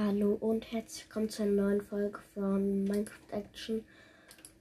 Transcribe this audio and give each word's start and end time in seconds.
Hallo 0.00 0.34
und 0.38 0.70
herzlich 0.70 1.06
willkommen 1.06 1.28
zu 1.28 1.42
einer 1.42 1.60
neuen 1.60 1.80
Folge 1.80 2.20
von 2.32 2.84
Minecraft 2.84 3.32
Action. 3.32 3.84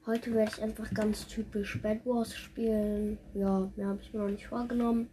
Heute 0.07 0.33
werde 0.33 0.51
ich 0.51 0.63
einfach 0.63 0.91
ganz 0.95 1.27
typisch 1.27 1.79
Bad 1.79 2.03
Wars 2.07 2.35
spielen. 2.35 3.19
Ja, 3.35 3.71
mehr 3.75 3.85
habe 3.85 3.99
ich 4.01 4.11
mir 4.11 4.21
noch 4.21 4.31
nicht 4.31 4.47
vorgenommen. 4.47 5.11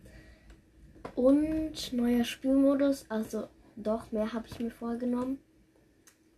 Und 1.14 1.92
neuer 1.92 2.24
Spielmodus, 2.24 3.04
also 3.10 3.48
doch, 3.76 4.12
mehr 4.12 4.32
habe 4.32 4.46
ich 4.50 4.58
mir 4.58 4.70
vorgenommen. 4.70 5.40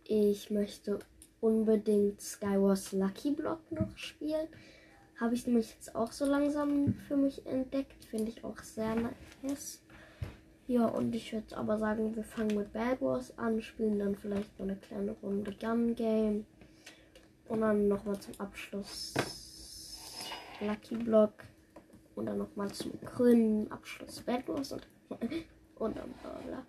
Ich 0.03 0.51
möchte 0.51 0.99
unbedingt 1.39 2.19
Skywars 2.19 2.91
Lucky 2.91 3.31
Block 3.31 3.71
noch 3.71 3.95
spielen. 3.95 4.49
Habe 5.17 5.33
ich 5.35 5.47
nämlich 5.47 5.73
jetzt 5.75 5.95
auch 5.95 6.11
so 6.11 6.25
langsam 6.25 6.95
für 7.07 7.15
mich 7.15 7.45
entdeckt. 7.45 8.03
Finde 8.03 8.31
ich 8.31 8.43
auch 8.43 8.59
sehr 8.59 8.95
nice. 9.43 9.81
Ja, 10.69 10.85
und 10.85 11.15
ich 11.15 11.31
würde 11.31 11.55
aber 11.55 11.77
sagen, 11.79 12.13
wir 12.13 12.25
fangen 12.25 12.57
mit 12.57 12.73
Bad 12.73 13.01
Wars 13.01 13.37
an, 13.37 13.61
spielen 13.61 13.99
dann 13.99 14.17
vielleicht 14.17 14.59
noch 14.59 14.65
eine 14.65 14.75
kleine 14.75 15.11
Runde 15.23 15.53
Gun 15.53 15.95
Game. 15.95 16.45
Und 17.47 17.61
dann 17.61 17.87
nochmal 17.87 18.19
zum 18.19 18.33
Abschluss 18.37 19.13
Lucky 20.59 20.97
Block. 20.97 21.45
Und 22.15 22.25
dann 22.25 22.39
nochmal 22.39 22.69
zum 22.73 22.91
grünen 22.99 23.71
Abschluss 23.71 24.19
Bad 24.19 24.45
Wars 24.49 24.73
und, 24.73 24.85
und 25.75 25.97
dann 25.97 26.11
bla 26.21 26.31
bla. 26.45 26.65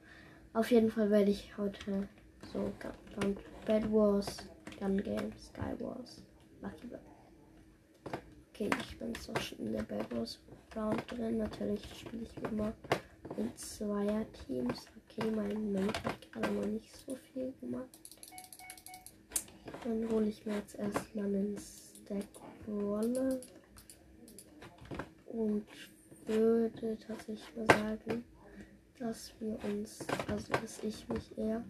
Auf 0.52 0.70
jeden 0.70 0.92
Fall 0.92 1.10
werde 1.10 1.32
ich 1.32 1.58
heute 1.58 2.08
so 2.52 2.70
dann 3.18 3.36
Bad 3.66 3.92
Wars, 3.92 4.48
Gun 4.78 5.02
Game, 5.02 5.32
Sky 5.36 5.74
Wars, 5.80 6.22
Lucky 6.62 6.86
Block. 6.86 7.00
Okay, 8.50 8.70
ich 8.80 8.96
bin 8.96 9.12
so 9.16 9.34
schon 9.40 9.58
in 9.58 9.72
der 9.72 9.82
Bad 9.82 10.14
Wars 10.14 10.38
Round 10.76 11.02
drin. 11.10 11.38
Natürlich 11.38 11.84
spiele 11.98 12.22
ich 12.22 12.52
immer 12.52 12.72
in 13.36 13.56
Zweierteams. 13.56 14.86
Okay, 14.96 15.30
mein 15.30 15.72
Mate 15.72 16.02
hat 16.04 16.32
gerade 16.32 16.52
noch 16.52 16.66
nicht 16.66 16.96
so 16.96 17.16
viel 17.16 17.52
gemacht. 17.60 17.88
Dann 19.84 20.08
hole 20.10 20.26
ich 20.26 20.44
mir 20.46 20.56
jetzt 20.56 20.76
erstmal 20.76 21.26
einen 21.26 21.56
Stack 21.58 22.26
Rolle. 22.66 23.40
Und 25.26 25.66
würde 26.26 26.98
tatsächlich 27.06 27.56
mal 27.56 27.66
sagen, 27.66 28.24
dass 28.98 29.32
wir 29.40 29.58
uns, 29.64 29.98
also 30.28 30.52
dass 30.52 30.82
ich 30.82 31.08
mich 31.08 31.36
eher 31.38 31.64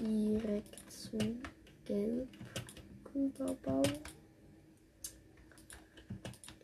direkt 0.00 0.90
zu 0.90 1.18
Gelb 1.84 2.28
rüberbaue. 3.14 3.82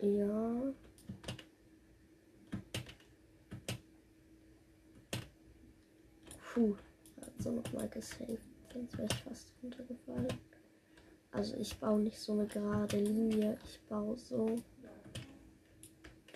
Ja. 0.00 0.72
Puh, 6.58 6.74
also 7.36 7.52
nochmal 7.52 7.88
gesaved, 7.88 8.40
sonst 8.72 8.98
wäre 8.98 9.06
ich 9.08 9.22
fast 9.22 9.52
runtergefallen. 9.62 10.26
Also 11.30 11.56
ich 11.56 11.78
baue 11.78 12.00
nicht 12.00 12.18
so 12.18 12.32
eine 12.32 12.48
gerade 12.48 12.98
Linie, 12.98 13.56
ich 13.62 13.80
baue 13.82 14.18
so 14.18 14.56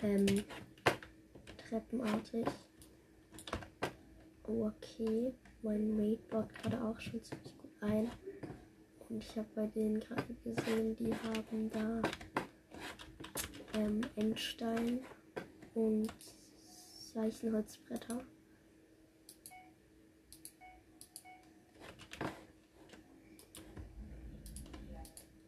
ähm, 0.01 0.45
treppenartig. 1.57 2.47
Oh, 4.47 4.67
okay, 4.67 5.33
mein 5.61 5.97
Mate 5.97 6.23
baut 6.29 6.55
gerade 6.55 6.81
auch 6.81 6.97
schon 7.01 7.21
ziemlich 7.21 7.57
gut 7.57 7.71
ein. 7.81 8.09
Und 9.09 9.21
ich 9.21 9.37
habe 9.37 9.49
bei 9.55 9.67
denen 9.67 9.99
gerade 9.99 10.33
gesehen, 10.41 10.95
die 10.95 11.13
haben 11.13 11.69
da 11.69 12.01
ähm, 13.77 13.99
Endstein 14.15 15.01
und 15.73 16.13
Zeichenholzbretter. 17.13 18.23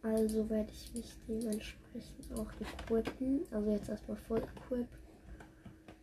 Also 0.06 0.48
werde 0.52 0.72
ich 0.72 0.94
mich 0.94 1.12
dementsprechend 1.28 2.32
auch 2.38 2.52
equippen. 2.62 3.42
Also 3.50 3.72
jetzt 3.72 3.90
erstmal 3.90 4.18
voll 4.18 4.44
equip. 4.56 4.88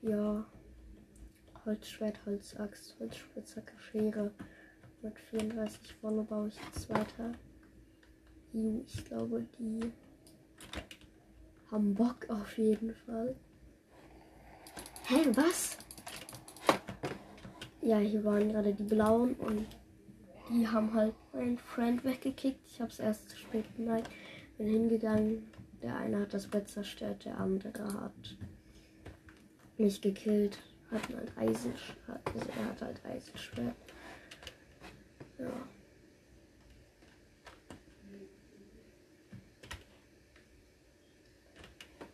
Ja. 0.02 0.44
Holzschwert, 1.64 2.18
Holzaxt, 2.26 2.96
Holzspitzhacke, 2.98 3.78
Schere. 3.78 4.32
Mit 5.02 5.16
34 5.30 5.94
vorne 6.00 6.22
baue 6.22 6.48
ich 6.48 6.56
jetzt 6.56 6.91
weiter. 6.91 7.30
Ich 8.52 9.04
glaube, 9.04 9.46
die 9.56 9.92
haben 11.70 11.94
Bock 11.94 12.28
auf 12.28 12.58
jeden 12.58 12.94
Fall. 13.06 13.36
Hä, 15.04 15.30
was? 15.34 15.78
Ja, 17.80 17.98
hier 17.98 18.24
waren 18.24 18.48
gerade 18.48 18.74
die 18.74 18.82
blauen 18.82 19.34
und 19.34 19.66
die 20.48 20.69
haben 20.69 20.92
halt 20.94 21.14
meinen 21.32 21.58
Friend 21.58 22.04
weggekickt. 22.04 22.60
Ich 22.66 22.80
habe 22.80 22.91
es 22.91 22.98
erst 22.98 23.30
zu 23.30 23.36
spät 23.36 23.64
gemerkt. 23.76 24.10
Bin 24.58 24.66
hingegangen. 24.66 25.50
Der 25.82 25.97
eine 25.97 26.20
hat 26.20 26.32
das 26.32 26.47
Bett 26.47 26.69
zerstört, 26.69 27.25
der 27.25 27.38
andere 27.38 27.84
hat 28.00 28.36
mich 29.78 30.00
gekillt. 30.00 30.58
Hat 30.91 31.08
halt 31.08 31.36
Eisen, 31.38 31.72
also 32.06 32.50
er 32.56 32.66
hat 32.66 32.82
halt 32.82 33.04
Eisenschwert. 33.04 33.75
Ja. 35.38 35.50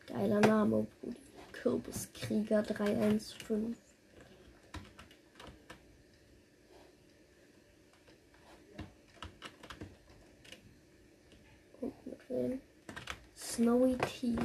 Geiler 0.07 0.41
Name, 0.41 0.87
Brudi. 1.01 1.17
Kürbiskrieger 1.53 2.63
315. 2.63 3.77
Snowy 13.59 13.97
Tea. 13.97 14.37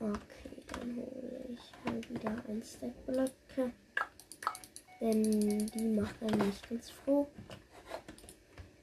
Okay, 0.00 0.62
dann 0.72 0.96
hole 0.96 1.44
ich 1.52 1.84
mal 1.84 2.00
wieder 2.08 2.42
ein 2.48 2.62
Stack 2.62 3.04
Blöcke. 3.04 3.70
Denn 4.98 5.66
die 5.66 5.88
macht 5.88 6.14
einen 6.22 6.46
nicht 6.46 6.66
ganz 6.70 6.88
froh. 6.88 7.28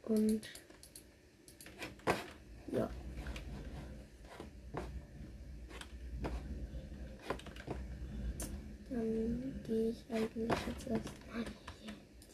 Und 0.03 0.41
ja. 2.71 2.87
Dann 8.91 9.59
gehe 9.65 9.89
ich 9.89 10.05
eigentlich 10.11 10.51
jetzt 10.67 10.87
erstmal 10.87 11.45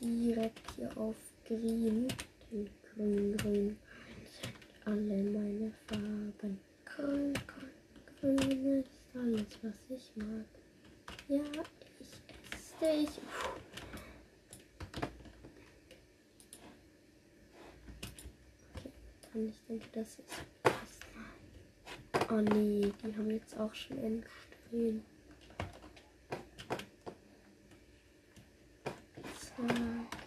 direkt 0.01 0.71
hier 0.75 0.97
auf 0.97 1.15
Green. 1.47 2.09
Den 2.51 2.69
grün, 2.95 3.37
grün 3.37 3.77
sind 3.77 3.88
alle 4.89 5.23
meine 5.23 5.71
Farben. 5.87 6.59
Grün, 6.85 7.33
grün, 7.33 8.37
grün 8.37 8.79
ist 8.79 8.89
alles, 9.13 9.59
was 9.61 9.75
ich 9.89 10.11
mag. 10.15 10.45
Ja, 11.27 11.43
ich 11.99 12.07
esse 12.51 12.75
dich. 12.79 13.21
Okay, 18.75 18.91
dann 19.33 19.47
ich 19.47 19.61
denke, 19.67 19.85
das 19.93 20.07
ist 20.07 20.19
das. 20.63 20.99
Oh 22.31 22.41
nee, 22.41 22.91
die 23.03 23.15
haben 23.15 23.29
jetzt 23.29 23.59
auch 23.59 23.73
schon 23.73 23.97
entstehen. 23.99 25.03
Zack. 29.39 30.19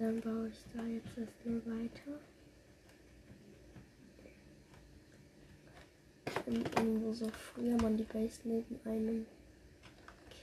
Dann 0.00 0.18
baue 0.22 0.39
ich 0.50 0.64
da 0.74 0.84
jetzt 0.84 1.16
erstmal 1.16 1.62
weiter. 1.66 2.20
Und 6.46 6.78
irgendwo 6.78 7.12
so 7.12 7.28
früher 7.28 7.76
man 7.80 7.96
die 7.96 8.04
Base 8.04 8.40
neben 8.44 8.80
einem 8.84 9.26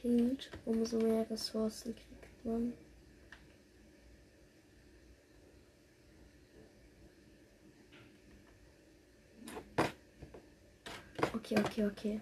killt, 0.01 0.49
umso 0.65 0.97
mehr 0.99 1.29
Ressourcen 1.29 1.95
kriegt 1.95 2.45
man. 2.45 2.73
Okay, 11.33 11.55
okay, 11.59 11.85
okay. 11.85 12.21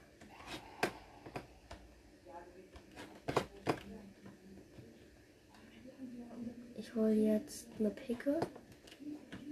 Hole 6.95 7.13
jetzt 7.13 7.67
eine 7.79 7.89
Picke. 7.89 8.39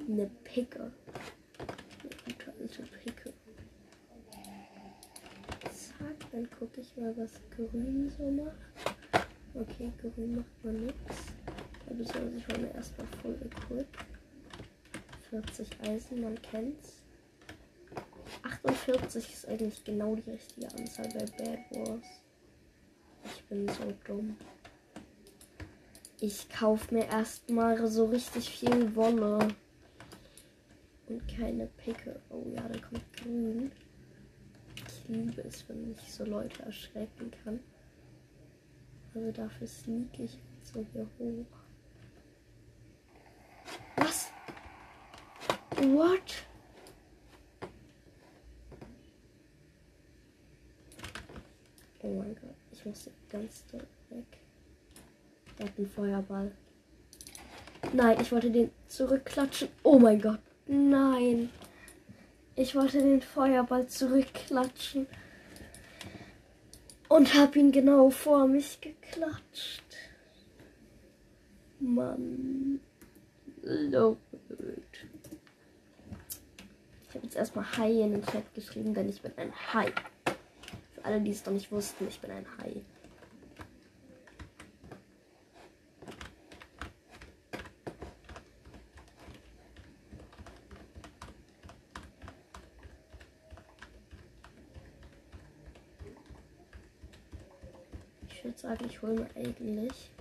Eine 0.07 0.30
Picke. 0.44 0.92
Eine 1.60 2.54
alte 2.60 2.84
Picke. 2.84 3.34
Zack, 5.62 6.31
dann 6.31 6.50
gucke 6.51 6.81
ich 6.81 6.95
mal, 6.95 7.16
was 7.18 7.31
Grün 7.56 8.10
so 8.18 8.31
macht. 8.31 9.28
Okay, 9.54 9.92
Grün 10.01 10.38
macht 10.38 10.63
mal 10.63 10.74
nichts. 10.74 11.16
Beziehungsweise 11.88 12.38
ich 12.38 12.48
hole 12.48 12.60
mir 12.60 12.74
erstmal 12.74 13.07
Full 13.22 13.38
Equip. 13.45 13.88
40 15.30 15.68
Eisen, 15.88 16.22
man 16.22 16.42
kennt's. 16.42 17.04
40 18.86 19.34
ist 19.34 19.48
eigentlich 19.48 19.84
genau 19.84 20.16
die 20.16 20.31
richtige 20.31 20.68
Anzahl 20.74 21.07
bei 21.10 21.25
Bad 21.38 21.60
Wars. 21.72 22.06
Ich 23.25 23.44
bin 23.45 23.68
so 23.68 23.94
dumm. 24.06 24.36
Ich 26.25 26.48
kaufe 26.48 26.94
mir 26.94 27.06
erstmal 27.08 27.86
so 27.86 28.06
richtig 28.06 28.50
viel 28.50 28.96
Wolle. 28.96 29.46
Und 31.10 31.28
keine 31.28 31.68
Picke. 31.68 32.18
Oh 32.30 32.46
ja, 32.56 32.62
da 32.62 32.80
kommt 32.80 33.18
grün. 33.18 33.74
Ich 34.88 35.10
liebe 35.10 35.42
es, 35.42 35.68
wenn 35.68 35.92
ich 35.92 36.14
so 36.14 36.24
Leute 36.24 36.64
erschrecken 36.64 37.30
kann. 37.44 37.60
Also 39.14 39.34
dafür 39.34 39.68
sneak 39.68 40.18
ich 40.18 40.40
so 40.62 40.86
hier 40.94 41.06
hoch. 41.20 41.46
Was? 43.98 44.31
What? 45.76 46.46
Oh 52.02 52.14
mein 52.18 52.34
Gott, 52.36 52.56
ich 52.72 52.86
muss 52.86 53.10
ganz 53.30 53.66
doll 53.66 53.86
weg. 54.10 54.43
Er 55.58 55.66
hat 55.66 55.78
einen 55.78 55.90
Feuerball. 55.90 56.52
Nein, 57.92 58.18
ich 58.22 58.32
wollte 58.32 58.50
den 58.50 58.72
zurückklatschen. 58.88 59.68
Oh 59.84 60.00
mein 60.00 60.22
Gott, 60.22 60.40
nein. 60.68 61.50
Ich 62.56 62.76
wollte 62.76 63.00
den 63.00 63.22
Feuerball 63.22 63.88
zurückklatschen. 63.88 65.08
Und 67.10 67.34
hab 67.36 67.56
ihn 67.56 67.72
genau 67.72 68.10
vor 68.10 68.48
mich 68.48 68.80
geklatscht. 68.82 69.84
Mann. 71.80 72.80
Blöd. 73.62 74.18
Ich 77.08 77.16
habe 77.16 77.26
jetzt 77.26 77.36
erstmal 77.36 77.66
Hai 77.78 77.92
in 77.92 78.12
den 78.14 78.26
Chat 78.26 78.54
geschrieben, 78.56 78.94
denn 78.94 79.10
ich 79.10 79.22
bin 79.22 79.32
ein 79.38 79.54
Hai. 79.74 79.92
Für 80.94 81.06
alle, 81.06 81.22
die 81.22 81.32
es 81.32 81.46
noch 81.46 81.54
nicht 81.54 81.72
wussten, 81.72 82.08
ich 82.08 82.20
bin 82.20 82.32
ein 82.32 82.46
Hai. 82.58 82.82
Sagen, 98.63 98.86
ich 98.86 99.01
hole 99.01 99.13
mir 99.13 99.30
eigentlich 99.36 100.12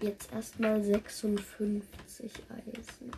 jetzt 0.00 0.32
erstmal 0.32 0.82
56 0.82 2.32
Eisen. 2.48 3.10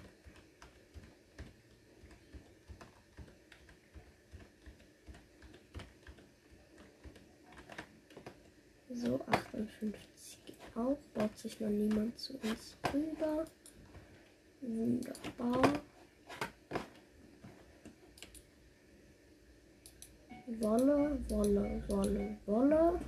So, 8.94 9.20
58 9.26 10.38
geht 10.44 10.56
auch. 10.74 10.98
Baut 11.14 11.36
sich 11.38 11.60
noch 11.60 11.68
niemand 11.68 12.18
zu 12.18 12.34
uns 12.34 12.76
rüber. 12.92 13.44
Wunderbar. 14.60 15.82
Wolle, 20.60 21.18
Wolle, 21.28 21.82
Wolle, 21.88 22.36
Wolle. 22.46 23.00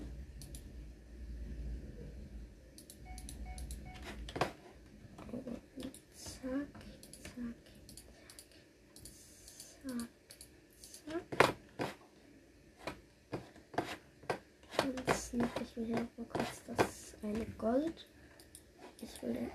Und 5.31 5.45
zack, 6.15 6.67
zack, 7.23 7.55
zack, 9.83 10.05
zack. 11.07 11.45
Und 14.85 15.11
noch 15.93 16.01
mal 16.17 16.27
kurz 16.33 16.63
das 16.67 17.15
eine 17.23 17.45
Gold. 17.59 18.07
Ich 19.03 19.23
will 19.23 19.51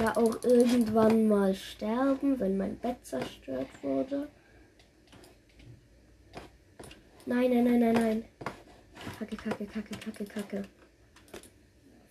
ja 0.00 0.16
auch 0.16 0.42
irgendwann 0.44 1.28
mal 1.28 1.54
sterben, 1.54 2.38
wenn 2.38 2.56
mein 2.56 2.76
Bett 2.78 3.04
zerstört 3.04 3.68
wurde. 3.82 4.28
Nein, 7.26 7.50
nein, 7.50 7.64
nein, 7.64 7.80
nein, 7.80 7.94
nein. 7.94 8.24
Kacke, 9.18 9.36
kacke, 9.36 9.66
kacke, 9.66 9.96
kacke, 9.98 10.24
kacke. 10.24 10.64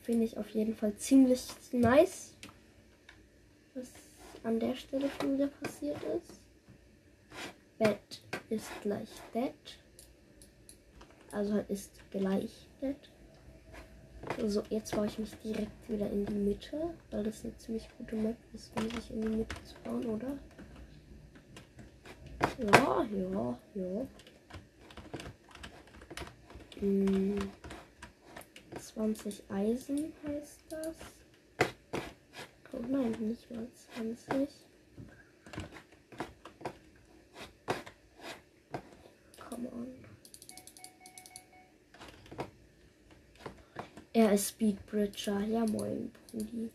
Finde 0.01 0.25
ich 0.25 0.37
auf 0.37 0.49
jeden 0.51 0.75
Fall 0.75 0.95
ziemlich 0.95 1.45
nice, 1.71 2.33
was 3.73 3.89
an 4.43 4.59
der 4.59 4.75
Stelle 4.75 5.09
schon 5.19 5.33
wieder 5.33 5.47
passiert 5.47 5.97
ist. 6.03 6.39
Bett 7.77 8.21
ist 8.49 8.69
gleich 8.81 9.09
dead. 9.33 9.53
Also 11.37 11.59
ist 11.67 11.91
gleich 12.09 12.67
dead. 12.81 12.95
So, 14.47 14.63
jetzt 14.71 14.95
baue 14.95 15.05
ich 15.05 15.19
mich 15.19 15.29
direkt 15.43 15.87
wieder 15.87 16.09
in 16.09 16.25
die 16.25 16.33
Mitte, 16.33 16.95
weil 17.11 17.25
das 17.25 17.43
eine 17.43 17.55
ziemlich 17.57 17.87
gute 17.95 18.15
Map 18.15 18.37
ist, 18.55 18.71
um 18.75 18.89
sich 18.89 19.11
in 19.11 19.21
die 19.21 19.27
Mitte 19.27 19.55
zu 19.63 19.75
bauen, 19.83 20.03
oder? 20.07 20.35
Ja, 22.57 23.03
ja, 23.03 23.57
ja. 23.75 24.07
20 28.79 29.43
Eisen 29.51 30.13
heißt 30.25 30.61
das. 30.69 30.95
Oh 32.73 32.79
nein, 32.89 33.11
nicht 33.19 33.51
mal 33.51 33.67
20. 33.93 34.66
Er 44.17 44.31
ist 44.33 44.49
Speedbridger. 44.49 45.41
Ja 45.41 45.63
moin, 45.67 46.11
Brudi. 46.31 46.71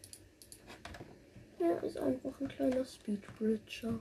Er 1.58 1.82
ist 1.82 1.96
einfach 1.96 2.40
ein 2.40 2.46
kleiner 2.46 2.84
Speedbridger. 2.84 3.98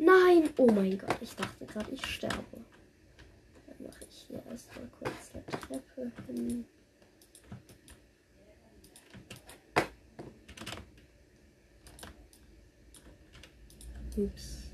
Nein! 0.00 0.50
Oh 0.56 0.66
mein 0.66 0.98
Gott, 0.98 1.16
ich 1.20 1.36
dachte 1.36 1.64
gerade, 1.64 1.92
ich 1.92 2.04
sterbe. 2.04 2.58
Dann 3.68 3.86
mache 3.86 4.04
ich 4.10 4.26
hier 4.26 4.42
erstmal 4.50 4.88
kurz 4.98 5.30
eine 5.32 5.80
Treppe 5.84 6.10
hin. 6.26 6.64
Ups. 14.16 14.66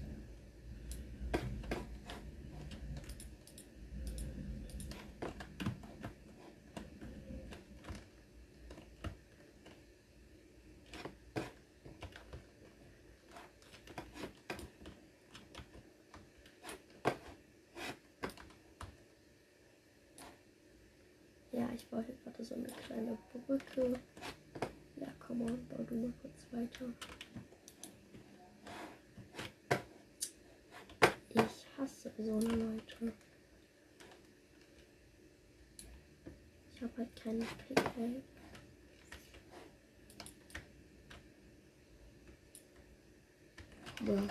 Ja, 21.55 21.69
ich 21.77 21.87
baue 21.89 22.03
hier 22.03 22.15
gerade 22.25 22.43
so 22.43 22.55
eine 22.55 22.65
kleine 22.65 23.19
Brücke. 23.47 24.01
Ja, 24.97 25.09
komm 25.19 25.43
on, 25.43 25.67
bau 25.69 25.83
du 25.83 25.95
mal 25.97 26.13
kurz 26.23 26.47
weiter. 26.51 26.87
Ich 31.29 31.67
hasse 31.77 32.11
so 32.19 32.37
eine 32.37 32.42
Leute. 32.55 33.13
Ich 36.75 36.83
habe 36.83 36.93
halt 36.99 37.23
keine 37.23 37.45
Pickaxe. 37.45 38.23
Bra. 44.05 44.23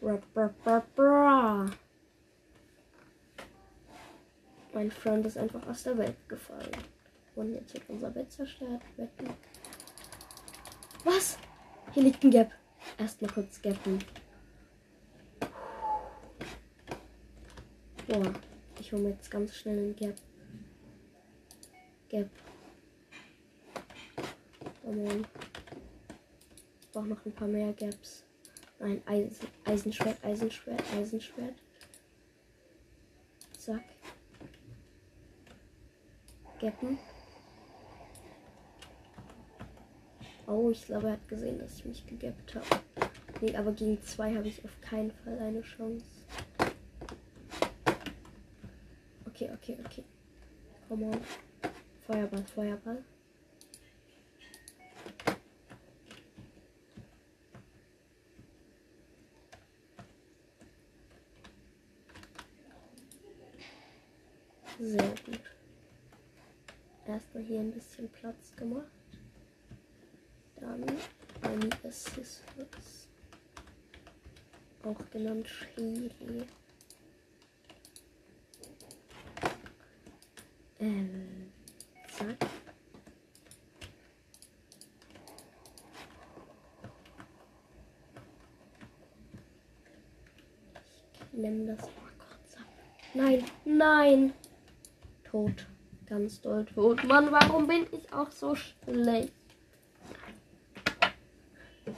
Bra, 0.00 0.18
bra, 0.34 0.54
bra, 0.64 0.86
bra. 0.96 1.70
Mein 4.72 4.90
Freund 4.90 5.24
ist 5.26 5.38
einfach 5.38 5.64
aus 5.68 5.84
der 5.84 5.96
Welt 5.96 6.28
gefallen. 6.28 6.72
Und 7.36 7.54
jetzt 7.54 7.74
wird 7.74 7.88
unser 7.88 8.10
Bett 8.10 8.32
zerstört. 8.32 8.82
Was? 11.04 11.38
Hier 11.92 12.02
liegt 12.02 12.24
ein 12.24 12.30
Gap. 12.30 12.50
Erstmal 12.98 13.30
kurz 13.30 13.62
gappen. 13.62 14.00
Boah, 18.14 18.32
ich 18.78 18.92
hole 18.92 19.02
mir 19.02 19.08
jetzt 19.10 19.28
ganz 19.28 19.56
schnell 19.56 19.88
ein 19.88 19.96
Gap. 19.96 20.14
Gap. 22.08 22.30
Oh 24.84 24.92
Mann. 24.92 25.26
Ich 26.80 26.90
brauche 26.92 27.08
noch 27.08 27.26
ein 27.26 27.32
paar 27.32 27.48
mehr 27.48 27.72
Gaps. 27.72 28.22
Nein, 28.78 29.02
Eisen, 29.04 29.48
Eisenschwert, 29.64 30.24
Eisenschwert, 30.24 30.80
Eisenschwert. 30.92 31.56
Zack. 33.58 33.82
Gappen. 36.60 36.98
Oh, 40.46 40.70
ich 40.70 40.86
glaube, 40.86 41.08
er 41.08 41.12
hat 41.14 41.26
gesehen, 41.26 41.58
dass 41.58 41.78
ich 41.78 41.84
mich 41.84 42.06
gegappt 42.06 42.54
habe. 42.54 42.80
Nee, 43.40 43.56
aber 43.56 43.72
gegen 43.72 44.00
zwei 44.02 44.36
habe 44.36 44.46
ich 44.46 44.64
auf 44.64 44.80
keinen 44.82 45.10
Fall 45.10 45.36
eine 45.40 45.62
Chance. 45.62 46.04
Okay, 49.34 49.50
okay, 49.52 49.76
okay. 49.84 50.04
Come 50.94 51.12
on. 51.12 51.20
Feuerball, 52.06 52.44
Feuerball. 52.54 53.02
Sehr 64.78 65.02
gut. 65.02 65.40
Erstmal 67.08 67.42
hier 67.42 67.58
ein 67.58 67.72
bisschen 67.72 68.08
Platz 68.10 68.54
gemacht. 68.54 68.86
Dann 70.60 70.84
ein 71.42 71.70
Assistus. 71.82 73.08
Auch 74.84 75.10
genannt 75.10 75.48
Chili. 75.74 76.46
Ähm, 80.84 81.50
zack. 82.10 82.36
Ich 91.32 91.38
nehme 91.38 91.74
das 91.74 91.80
mal 91.80 92.12
kurz 92.18 92.56
ab. 92.58 92.66
Nein, 93.14 93.44
nein. 93.64 94.34
Tot. 95.24 95.66
Ganz 96.04 96.42
doll 96.42 96.66
tot. 96.66 97.02
Mann, 97.04 97.32
warum 97.32 97.66
bin 97.66 97.86
ich 97.90 98.12
auch 98.12 98.30
so 98.30 98.54
schlecht? 98.54 99.32
Ich 101.78 101.84
bin 101.86 101.96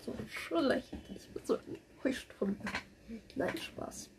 so 0.00 0.14
schlecht. 0.28 0.92
Ich 1.16 1.28
bin 1.30 1.44
so 1.44 1.56
enttäuscht 1.56 2.32
von 2.34 2.50
mir. 2.50 3.18
Nein, 3.34 3.58
Spaß. 3.58 4.11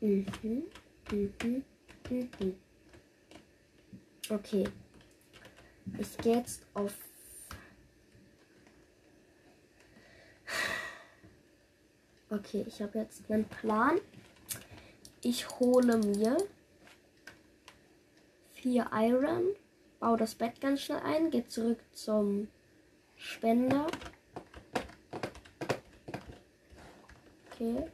Mhm. 0.00 0.64
Mhm. 1.10 1.64
Mhm. 2.08 2.54
Okay. 4.28 4.68
Ich 5.98 6.16
gehe 6.18 6.36
jetzt 6.36 6.62
auf. 6.74 6.94
Okay, 12.30 12.64
ich 12.66 12.80
habe 12.80 12.98
jetzt 12.98 13.30
einen 13.30 13.44
Plan. 13.44 14.00
Ich 15.22 15.48
hole 15.58 15.98
mir 15.98 16.36
vier 18.54 18.88
Iron, 18.92 19.54
baue 19.98 20.16
das 20.16 20.34
Bett 20.34 20.60
ganz 20.60 20.82
schnell 20.82 21.00
ein, 21.00 21.30
gehe 21.30 21.46
zurück 21.46 21.80
zum 21.92 22.48
Spender. 23.16 23.86
Okay. 27.52 27.84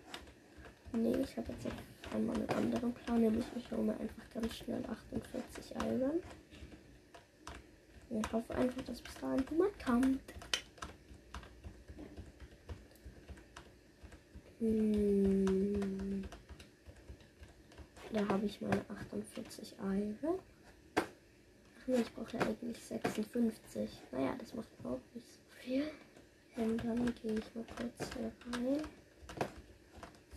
Nee, 0.92 1.16
ich 1.22 1.36
habe 1.36 1.52
jetzt 1.52 1.66
einmal 2.16 2.36
einen 2.36 2.50
anderen 2.50 2.92
Plan, 2.94 3.20
nämlich 3.20 3.44
ich 3.56 3.70
hole 3.70 3.82
mir 3.82 4.00
einfach 4.00 4.22
ganz 4.32 4.56
schnell 4.56 4.82
48 4.86 5.74
Iron. 5.76 6.20
Ich 8.08 8.32
hoffe 8.32 8.54
einfach, 8.54 8.82
dass 8.82 9.02
bis 9.02 9.14
dahin 9.14 9.44
jemand 9.50 9.84
kommt. 9.84 10.20
Hm. 14.60 16.24
Da 18.12 18.28
habe 18.28 18.46
ich 18.46 18.60
meine 18.60 18.82
48 18.88 19.74
Iron. 19.78 20.38
Ach 20.94 21.86
nee, 21.86 22.00
ich 22.00 22.12
brauche 22.14 22.36
ja 22.36 22.46
eigentlich 22.46 22.82
56. 22.82 23.90
Naja, 24.12 24.34
das 24.38 24.54
macht 24.54 24.68
auch 24.84 25.00
nicht 25.14 25.26
so 25.26 25.40
viel. 25.60 25.84
Und 26.56 26.78
dann 26.78 27.14
gehe 27.22 27.38
ich 27.38 27.54
mal 27.54 27.66
kurz 27.76 28.10
hier 28.14 28.32
rein. 28.52 28.82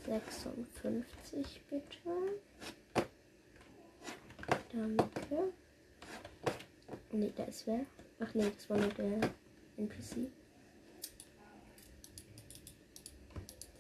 56 0.06 1.62
bitte. 1.70 2.40
Danke. 4.72 5.54
Ne, 7.12 7.32
da 7.36 7.44
ist 7.46 7.66
wer. 7.68 7.86
Ach 8.20 8.34
nee, 8.34 8.52
das 8.56 8.70
war 8.70 8.78
nur 8.78 8.90
der 8.90 9.32
NPC. 9.78 10.30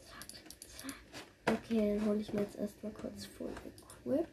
Zack, 0.06 0.28
zack. 0.68 0.94
Okay, 1.46 1.96
dann 1.96 2.06
hole 2.08 2.20
ich 2.20 2.34
mir 2.34 2.42
jetzt 2.42 2.58
erstmal 2.58 2.92
kurz 2.94 3.26
Full 3.26 3.52
Equip. 3.68 4.28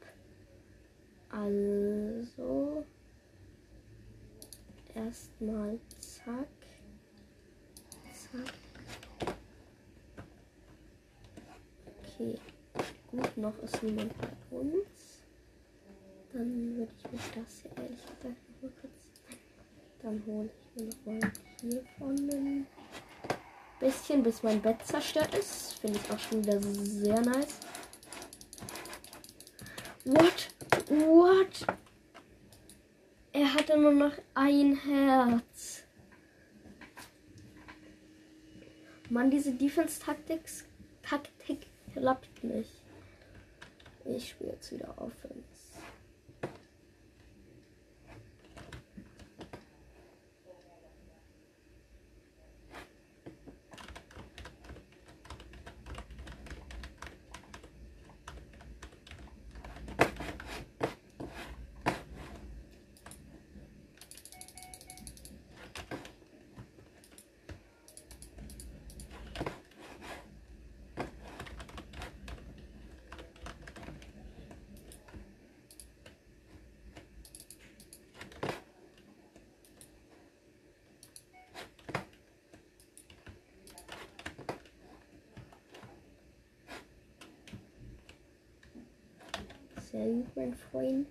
Also 1.31 2.85
erstmal 4.95 5.79
zack. 6.01 6.49
Zack. 8.15 8.55
Okay. 12.19 12.35
Gut, 13.11 13.37
noch 13.37 13.59
ist 13.63 13.83
niemand 13.83 14.11
bei 14.19 14.57
uns. 14.57 15.21
Dann 16.33 16.77
würde 16.79 16.93
ich 16.97 17.13
mir 17.13 17.43
das 17.43 17.61
hier 17.61 17.71
ehrlich 17.77 18.07
gesagt 18.07 18.25
noch 18.25 18.63
mal 18.63 18.73
kurz. 18.81 18.93
Dann 20.01 20.23
hole 20.27 20.49
ich 20.49 20.83
mir 20.83 20.89
noch 20.89 21.21
mal 21.21 21.33
hier 21.61 21.85
von 21.99 22.31
ein 22.31 22.67
bisschen, 23.79 24.23
bis 24.23 24.43
mein 24.43 24.63
Bett 24.63 24.83
zerstört 24.83 25.35
ist. 25.35 25.75
Finde 25.75 25.99
ich 26.03 26.11
auch 26.11 26.19
schon 26.19 26.43
wieder 26.43 26.59
sehr 26.63 27.21
nice. 27.21 27.59
What? 30.07 30.49
What? 30.89 31.67
Er 33.33 33.53
hatte 33.53 33.77
nur 33.79 33.93
noch 33.93 34.13
ein 34.33 34.75
Herz. 34.75 35.83
Mann, 39.11 39.31
diese 39.31 39.53
Defense-Taktik 39.53 40.47
Taktik 40.47 40.76
klappt 41.97 42.45
nicht. 42.45 42.71
Ich 44.05 44.29
spiele 44.31 44.53
jetzt 44.53 44.71
wieder 44.73 44.91
Offense. 44.99 45.56
Gut, 90.07 90.37
mein 90.37 90.55
Freund. 90.55 91.09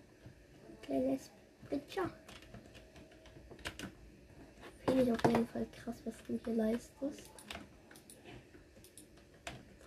Kleines 0.82 1.30
Bridger. 1.68 2.10
Finde 4.86 5.04
ich 5.04 5.12
auf 5.12 5.26
jeden 5.26 5.46
Fall 5.50 5.68
krass, 5.74 5.98
was 6.06 6.14
du 6.26 6.40
hier 6.46 6.54
leistest. 6.54 7.30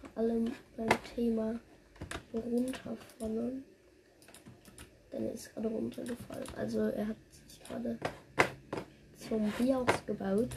Vor 0.02 0.10
allem 0.14 0.52
beim 0.76 0.88
Thema 1.14 1.58
runterfallen. 2.34 3.64
Denn 5.10 5.24
er 5.24 5.32
ist 5.32 5.54
gerade 5.54 5.68
runtergefallen. 5.68 6.48
Also 6.58 6.80
er 6.80 7.08
hat 7.08 7.16
sich 7.48 7.60
gerade 7.64 7.98
zum 9.16 9.50
Bier 9.52 9.78
ausgebaut. 9.78 10.50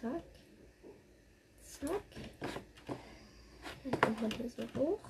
Zack. 0.00 0.22
Zack. 1.62 2.02
Dann 3.82 4.00
kommt 4.00 4.22
man 4.22 4.30
hier 4.32 4.50
so 4.50 4.62
hoch. 4.78 5.00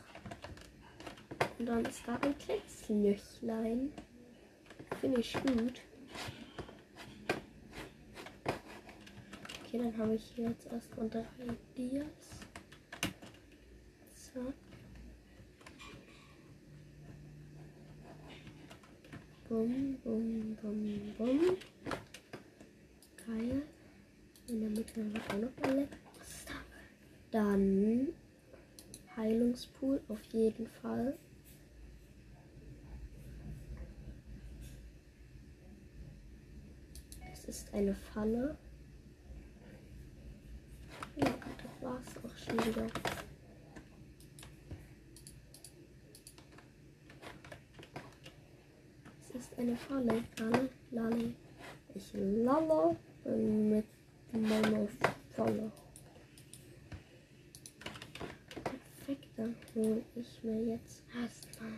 Und 1.58 1.65
dann 1.76 1.84
ist 1.84 2.02
da 2.06 2.14
ein 2.16 2.38
kleines 2.38 2.88
Löchlein. 2.88 3.92
Finde 4.98 5.20
ich 5.20 5.34
gut. 5.34 5.82
Okay, 9.64 9.78
dann 9.78 9.98
habe 9.98 10.14
ich 10.14 10.24
hier 10.34 10.48
jetzt 10.48 10.66
erstmal 10.72 11.10
drei 11.10 11.24
Dias. 11.76 12.06
Zack. 14.14 14.54
Bum, 19.48 19.98
bum, 20.02 20.56
bum, 20.62 21.14
bum. 21.18 21.40
Geil. 23.26 23.62
In 24.48 24.60
der 24.60 24.70
Mitte 24.70 25.00
haben 25.00 25.12
wir 25.12 25.20
auch 25.20 25.50
noch 25.50 25.68
alle. 25.68 25.88
Dann 27.30 28.08
Heilungspool 29.14 30.00
auf 30.08 30.22
jeden 30.32 30.66
Fall. 30.66 31.18
Es 37.48 37.60
ist 37.60 37.65
eine 37.76 37.94
Falle. 37.94 38.56
Ja, 41.16 41.26
das 41.26 41.82
war's 41.82 42.24
auch 42.24 42.36
schon 42.36 42.58
wieder. 42.66 42.86
Es 49.20 49.40
ist 49.40 49.58
eine 49.58 49.76
Falle. 49.76 50.24
Lalle, 50.38 50.70
lalle. 50.90 51.34
Ich 51.94 52.12
lalle 52.14 52.96
mit 53.26 53.86
meiner 54.32 54.88
Falle. 55.34 55.70
Perfekt, 58.64 59.28
dann 59.36 59.54
hole 59.74 60.02
ich 60.14 60.42
mir 60.42 60.64
jetzt 60.64 61.02
erstmal 61.14 61.72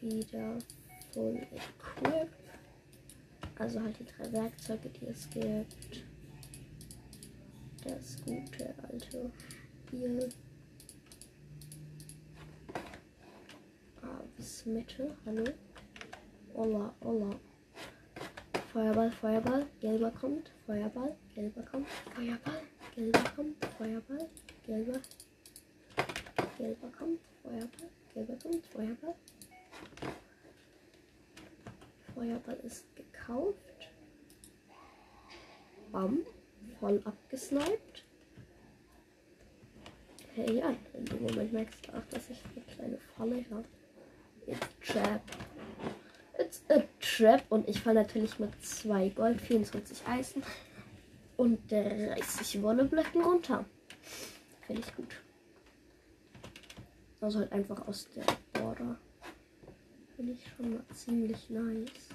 wieder 0.00 0.58
Full 1.12 1.46
Equip. 1.52 2.43
Also 3.56 3.80
halt 3.80 3.98
die 3.98 4.04
drei 4.04 4.32
Werkzeuge, 4.32 4.88
die 4.88 5.06
es 5.06 5.30
gibt. 5.30 6.04
Das 7.84 8.16
gute 8.24 8.74
alte 8.90 9.30
Spiel. 9.86 10.28
Ah, 14.02 14.22
bis 14.36 14.66
Mitte, 14.66 15.16
hallo. 15.24 15.44
Olla, 16.54 16.94
Olla. 17.00 17.30
Feuerball, 18.72 19.10
Feuerball, 19.12 19.66
gelber 19.80 20.10
kommt, 20.10 20.50
Feuerball, 20.66 21.14
gelber 21.34 21.62
kommt, 21.62 21.86
Feuerball, 22.12 22.60
gelber 22.96 23.24
kommt, 23.36 23.64
Feuerball, 23.78 24.28
gelber, 24.66 25.00
gelber 26.58 26.88
kommt, 26.98 27.20
Feuerball, 27.42 27.90
gelber 28.12 28.36
kommt, 28.42 28.66
Feuerball. 28.66 29.14
Feuerball 32.14 32.56
ist 32.64 32.84
gekauft. 33.24 33.58
Bam, 35.92 36.20
voll 36.80 37.00
abgesniped. 37.04 38.04
Hey, 40.34 40.58
ja, 40.58 40.74
in 40.94 41.04
dem 41.04 41.22
Moment 41.22 41.52
merkst 41.52 41.86
du 41.86 41.92
auch, 41.92 42.04
dass 42.10 42.28
ich 42.30 42.38
eine 42.54 42.64
kleine 42.64 42.98
Falle 43.16 43.44
habe. 43.50 43.64
It's 44.46 44.68
trap. 44.80 45.22
It's 46.38 46.62
a 46.68 46.82
trap. 47.00 47.44
Und 47.50 47.68
ich 47.68 47.80
falle 47.80 48.02
natürlich 48.02 48.38
mit 48.40 48.50
2 48.64 49.10
Gold, 49.10 49.40
24 49.40 50.06
Eisen 50.08 50.42
und 51.36 51.70
30 51.70 52.60
Wolleblöcken 52.62 53.22
runter. 53.22 53.64
Finde 54.66 54.82
ich 54.82 54.96
gut. 54.96 55.14
Also 57.20 57.38
halt 57.38 57.52
einfach 57.52 57.86
aus 57.86 58.08
der 58.16 58.24
Border. 58.60 58.98
Finde 60.16 60.32
ich 60.32 60.44
schon 60.56 60.74
mal 60.74 60.84
ziemlich 60.92 61.48
nice. 61.48 62.08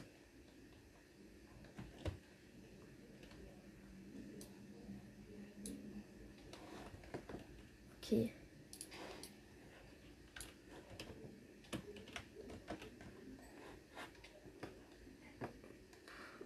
Okay. 8.09 8.33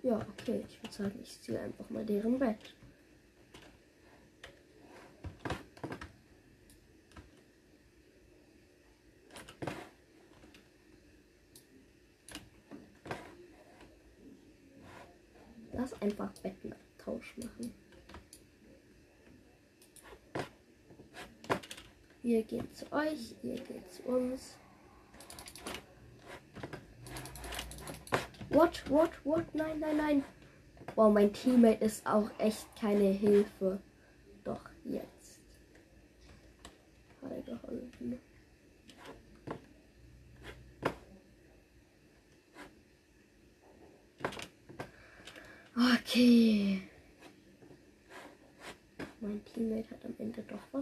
Ja, 0.02 0.18
okay. 0.18 0.66
Ich 0.68 0.84
würde 0.84 0.94
sagen, 0.94 1.20
ich 1.24 1.40
ziehe 1.40 1.58
einfach 1.58 1.90
mal 1.90 2.06
deren 2.06 2.38
Bett. 2.38 2.76
Lass 15.72 15.94
einfach 16.02 16.34
Bettentausch 16.40 17.38
machen. 17.38 17.74
Ihr 22.24 22.42
geht 22.44 22.74
zu 22.74 22.90
euch, 22.94 23.36
ihr 23.44 23.56
geht 23.56 23.92
zu 23.92 24.02
uns. 24.04 24.56
What, 28.50 28.90
what, 28.90 29.12
what? 29.26 29.54
Nein, 29.54 29.80
nein, 29.82 29.98
nein. 29.98 30.24
Wow, 30.96 31.14
mein 31.14 31.34
Teammate 31.34 31.84
ist 31.84 32.08
auch 32.08 32.30
echt 32.38 32.66
keine 32.80 33.10
Hilfe. 33.10 33.82
Doch, 34.46 34.70
jetzt. 34.86 35.42
Hat 37.22 37.32
er 37.32 37.42
geholfen. 37.42 38.20
Okay. 45.76 46.84
Mein 49.20 49.44
Teammate 49.46 49.90
hat 49.92 50.06
am 50.06 50.16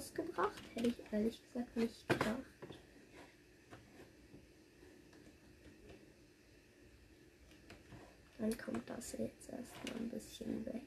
Ende 0.01 0.13
doch 0.13 0.13
was 0.13 0.13
gebracht. 0.13 0.63
Hätte 0.73 0.87
ich 0.89 0.97
ehrlich 1.11 1.41
gesagt 1.41 1.77
nicht 1.77 2.07
gedacht. 2.07 2.37
Dann 8.39 8.57
kommt 8.57 8.89
das 8.89 9.11
jetzt 9.13 9.49
erstmal 9.49 9.97
ein 9.97 10.09
bisschen 10.09 10.65
weg. 10.65 10.81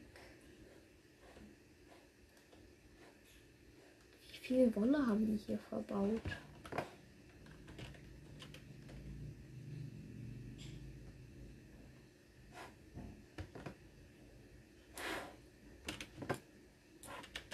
Wie 4.32 4.46
viel 4.46 4.76
Wolle 4.76 5.06
haben 5.06 5.24
die 5.24 5.36
hier 5.36 5.58
verbaut? 5.58 6.20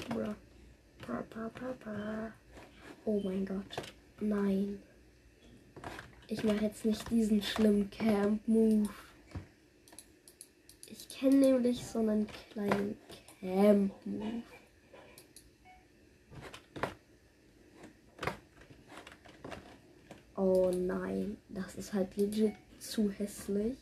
Bra. 0.09 0.35
Bra, 1.11 1.25
bra, 1.29 1.51
bra, 1.53 1.73
bra. 1.81 2.33
Oh 3.05 3.21
mein 3.25 3.45
Gott. 3.45 3.83
Nein. 4.21 4.81
Ich 6.29 6.45
mache 6.45 6.67
jetzt 6.67 6.85
nicht 6.85 7.11
diesen 7.11 7.43
schlimmen 7.43 7.91
Camp-Move. 7.91 8.89
Ich 10.87 11.09
kenne 11.09 11.35
nämlich 11.35 11.85
so 11.85 11.99
einen 11.99 12.29
kleinen 12.53 12.97
Camp-Move. 13.41 14.43
Oh 20.37 20.71
nein, 20.73 21.39
das 21.49 21.75
ist 21.75 21.93
halt 21.93 22.17
legit 22.17 22.55
zu 22.79 23.11
hässlich. 23.11 23.77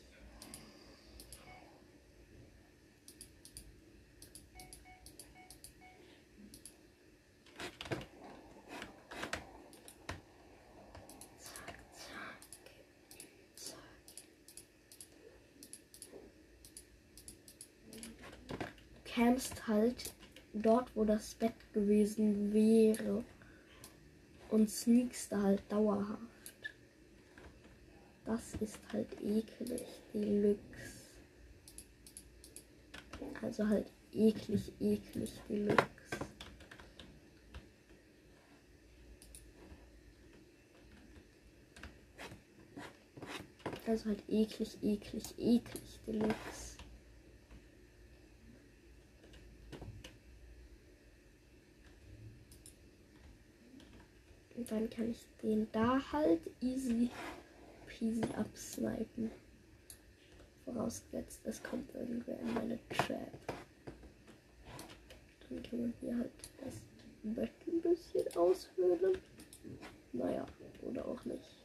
Zack, 11.38 11.78
zack, 11.94 12.40
zack. 13.56 13.76
Du 18.48 19.24
campst 19.24 19.66
halt 19.66 20.12
dort, 20.68 20.94
wo 20.94 21.04
das 21.04 21.34
Bett 21.34 21.54
gewesen 21.72 22.52
wäre 22.52 23.24
und 24.50 24.68
sneakst 24.68 25.32
da 25.32 25.42
halt 25.42 25.62
dauerhaft. 25.70 26.20
Das 28.26 28.54
ist 28.60 28.78
halt 28.92 29.10
eklig, 29.22 29.86
Deluxe. 30.12 30.60
Also 33.40 33.66
halt 33.66 33.90
eklig, 34.12 34.70
eklig, 34.78 35.32
Deluxe. 35.48 35.86
Also 43.86 44.04
halt 44.04 44.22
eklig, 44.28 44.76
eklig, 44.82 45.38
eklig, 45.38 46.00
Deluxe. 46.06 46.77
Und 54.58 54.68
dann 54.72 54.90
kann 54.90 55.08
ich 55.08 55.24
den 55.40 55.68
da 55.70 56.00
halt 56.12 56.40
easy 56.60 57.10
peasy 57.86 58.24
absnipen. 58.36 59.30
Vorausgesetzt, 60.64 61.42
es 61.44 61.62
kommt 61.62 61.94
irgendwer 61.94 62.40
in 62.40 62.54
meine 62.54 62.78
Trap. 62.88 63.30
Dann 65.48 65.62
kann 65.62 65.80
man 65.80 65.94
hier 66.00 66.18
halt 66.18 66.32
das 66.64 66.74
Bett 67.22 67.52
ein 67.68 67.80
bisschen 67.80 68.36
aushöhlen. 68.36 69.18
Naja, 70.12 70.44
oder 70.82 71.06
auch 71.06 71.24
nicht. 71.24 71.64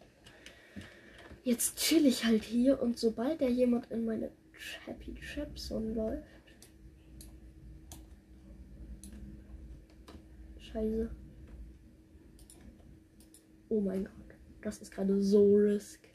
Jetzt 1.43 1.77
chill 1.77 2.05
ich 2.05 2.23
halt 2.23 2.43
hier 2.43 2.79
und 2.79 2.99
sobald 2.99 3.41
da 3.41 3.47
jemand 3.47 3.89
in 3.89 4.05
meine 4.05 4.29
Happy 4.85 5.15
Trap 5.15 5.57
Zone 5.57 5.93
läuft. 5.95 6.27
Scheiße. 10.59 11.09
Oh 13.73 13.81
mein 13.81 14.03
Gott. 14.03 14.37
Das 14.61 14.77
ist 14.77 14.91
gerade 14.91 15.19
so 15.19 15.55
risk. 15.55 16.07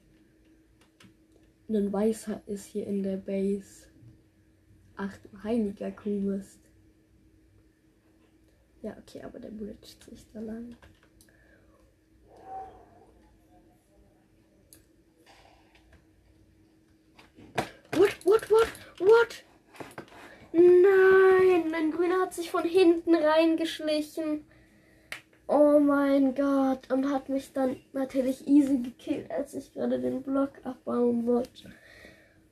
Ein 1.69 1.93
Weißer 1.93 2.41
ist 2.47 2.67
hier 2.67 2.87
in 2.87 3.03
der 3.03 3.17
Base. 3.17 3.89
Ach 4.95 5.17
du 5.19 5.43
heiliger 5.43 5.91
Kuhmist. 5.91 6.61
Ja, 8.81 8.97
okay, 8.97 9.23
aber 9.25 9.41
der 9.41 9.51
bridgt 9.51 10.05
sich 10.05 10.25
da 10.33 10.39
lang. 10.39 10.77
What, 17.91 18.25
what, 18.25 18.51
what, 18.53 18.69
what? 19.01 19.45
Nein, 20.53 21.73
mein 21.73 21.91
Grüner 21.91 22.21
hat 22.21 22.35
sich 22.35 22.53
von 22.53 22.63
hinten 22.63 23.17
reingeschlichen. 23.17 24.48
Oh 25.49 25.81
mein 25.81 26.35
Gott. 26.35 26.93
Und 26.93 27.11
hat 27.11 27.31
mich 27.31 27.53
dann 27.55 27.77
natürlich 27.95 28.47
easy 28.47 28.79
gekillt, 28.79 29.31
als 29.31 29.55
ich 29.55 29.73
gerade 29.73 29.99
den 29.99 30.23
Block 30.23 30.53
abbauen 30.63 31.27
wollte. 31.27 31.73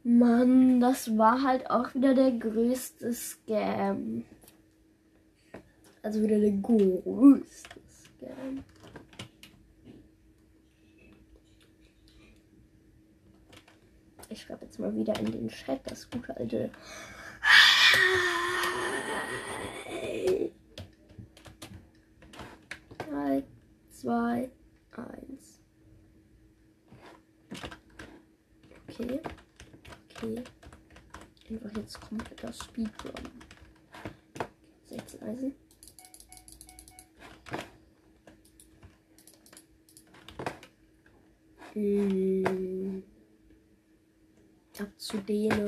Mann, 0.02 0.80
das 0.80 1.18
war 1.18 1.42
halt 1.42 1.68
auch 1.70 1.94
wieder 1.94 2.14
der 2.14 2.32
größte 2.32 3.12
Scam. 3.12 4.24
Also 6.02 6.22
wieder 6.22 6.40
der 6.40 6.52
größte 6.52 7.80
Scam. 7.90 8.64
Ich 14.28 14.42
schreibe 14.42 14.64
jetzt 14.64 14.78
mal 14.78 14.94
wieder 14.94 15.18
in 15.20 15.32
den 15.32 15.48
Chat 15.48 15.80
das 15.84 16.08
gute 16.10 16.36
alte. 16.36 16.70
2, 24.06 24.48
1. 24.92 25.60
Okay. 28.88 29.20
Okay. 30.14 30.44
Einfach 31.50 31.76
jetzt 31.76 32.00
kompletter 32.00 32.52
Speedrun. 32.52 33.12
16 34.84 35.22
Eisen. 35.24 35.54
Hm. 41.72 43.02
Ab 44.78 44.88
zu 44.98 45.18
denen. 45.18 45.65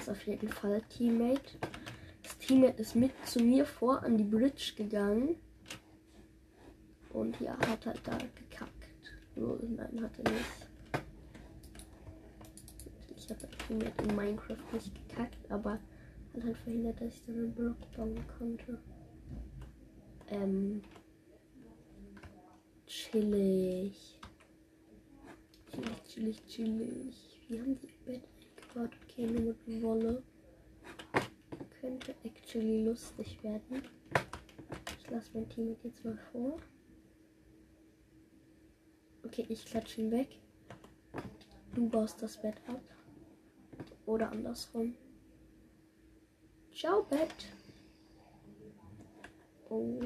Krass 0.00 0.08
auf 0.08 0.26
jeden 0.26 0.48
Fall, 0.48 0.80
Teammate. 0.88 1.58
Das 2.22 2.38
Teammate 2.38 2.80
ist 2.80 2.96
mit 2.96 3.12
zu 3.26 3.38
mir 3.40 3.66
vor 3.66 4.02
an 4.02 4.16
die 4.16 4.24
Bridge 4.24 4.72
gegangen. 4.74 5.36
Und 7.10 7.38
ja, 7.38 7.52
hat 7.68 7.84
halt 7.84 8.00
da 8.04 8.16
gekackt. 8.16 8.72
Oh, 9.36 9.58
nein, 9.60 10.02
hat 10.02 10.18
er 10.20 10.32
nicht. 10.32 10.68
Ich 13.14 13.28
habe 13.28 13.40
das 13.42 13.50
Teammate 13.66 14.02
in 14.04 14.16
Minecraft 14.16 14.72
nicht 14.72 14.94
gekackt, 14.94 15.50
aber 15.50 15.72
hat 15.72 16.44
halt 16.44 16.56
verhindert, 16.56 16.98
dass 16.98 17.14
ich 17.14 17.24
dann 17.26 17.34
einen 17.34 17.54
Block 17.54 17.92
bauen 17.94 18.24
konnte. 18.38 18.78
Ähm. 20.28 20.80
Chillig. 22.86 24.18
Chillig, 25.70 26.04
chillig, 26.06 26.46
chillig. 26.46 27.46
Wir 27.48 27.60
haben 27.60 27.78
die 27.78 27.92
Bett 28.06 28.39
eingebaut. 28.70 28.96
Okay, 29.04 29.26
nur 29.26 29.40
mit 29.40 29.82
Wolle. 29.82 30.22
Könnte 31.80 32.14
actually 32.24 32.84
lustig 32.84 33.42
werden. 33.42 33.82
Ich 34.98 35.10
lasse 35.10 35.30
mein 35.34 35.48
Team 35.48 35.76
jetzt 35.82 36.04
mal 36.04 36.18
vor. 36.32 36.58
Okay, 39.24 39.46
ich 39.48 39.64
klatsche 39.64 40.02
ihn 40.02 40.10
weg. 40.10 40.38
Du 41.74 41.88
baust 41.88 42.20
das 42.22 42.40
Bett 42.40 42.56
ab. 42.66 42.82
Oder 44.06 44.30
andersrum. 44.30 44.94
Ciao, 46.72 47.02
Bett. 47.04 47.46
Oh. 49.68 50.00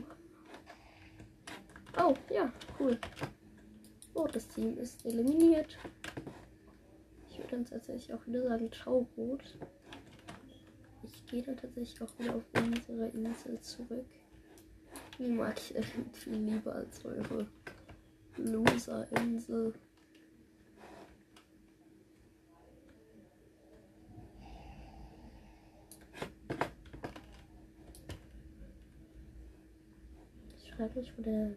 Oh, 1.98 2.14
ja, 2.30 2.52
cool. 2.78 2.98
Oh, 4.14 4.26
das 4.26 4.46
Team 4.48 4.76
ist 4.78 5.04
eliminiert. 5.06 5.78
Dann 7.54 7.64
tatsächlich 7.64 8.12
auch 8.12 8.26
wieder 8.26 8.42
sagen, 8.42 8.68
ciao, 8.72 9.06
Rot. 9.16 9.56
Ich 11.04 11.24
gehe 11.26 11.40
dann 11.40 11.56
tatsächlich 11.56 12.02
auch 12.02 12.18
wieder 12.18 12.34
auf 12.34 12.42
unsere 12.52 13.06
Insel 13.10 13.60
zurück. 13.60 14.06
Die 15.20 15.28
mag 15.28 15.56
ich 15.56 15.76
echt 15.76 16.16
viel 16.16 16.34
lieber 16.34 16.74
als 16.74 17.04
eure 17.04 17.46
Loser-Insel. 18.38 19.72
Ich 30.56 30.72
frage 30.72 30.98
mich, 30.98 31.16
wo 31.16 31.22
der 31.22 31.52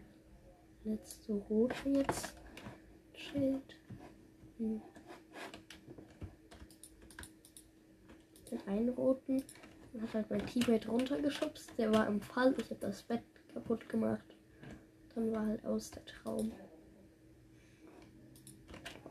letzte 0.84 1.34
Rote 1.34 1.90
jetzt 1.90 2.36
chillt. 3.16 3.76
Hm. 4.60 4.80
Den 8.52 8.66
einen 8.68 8.90
Roten 8.90 9.44
hat 10.02 10.14
halt 10.14 10.30
mein 10.30 10.46
Teammate 10.46 10.90
runtergeschubst. 10.90 11.72
Der 11.78 11.92
war 11.94 12.08
im 12.08 12.22
Fall. 12.22 12.54
Ich 12.60 12.70
habe 12.70 12.80
das 12.80 13.04
Bett 13.04 13.24
kaputt 13.54 13.88
gemacht. 13.90 14.36
Dann 15.16 15.32
war 15.32 15.46
halt 15.46 15.66
aus 15.66 15.92
der 15.92 16.06
Traum. 16.06 16.52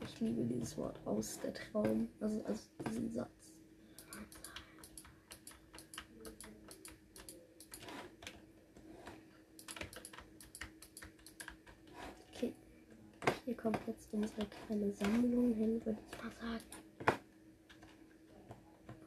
Ich 0.03 0.19
liebe 0.21 0.45
dieses 0.45 0.77
Wort 0.77 0.99
aus 1.05 1.39
der 1.41 1.53
Traum. 1.53 2.07
Also, 2.21 2.41
also 2.45 2.61
diesen 2.89 3.13
Satz. 3.13 3.53
Okay. 12.33 12.53
Hier 13.45 13.57
kommt 13.57 13.79
jetzt 13.85 14.07
unsere 14.13 14.45
kleine 14.65 14.91
Sammlung 14.93 15.53
hin, 15.53 15.85
würde 15.85 15.99
ich 16.09 16.23
mal 16.23 16.31
sagen. 16.31 16.76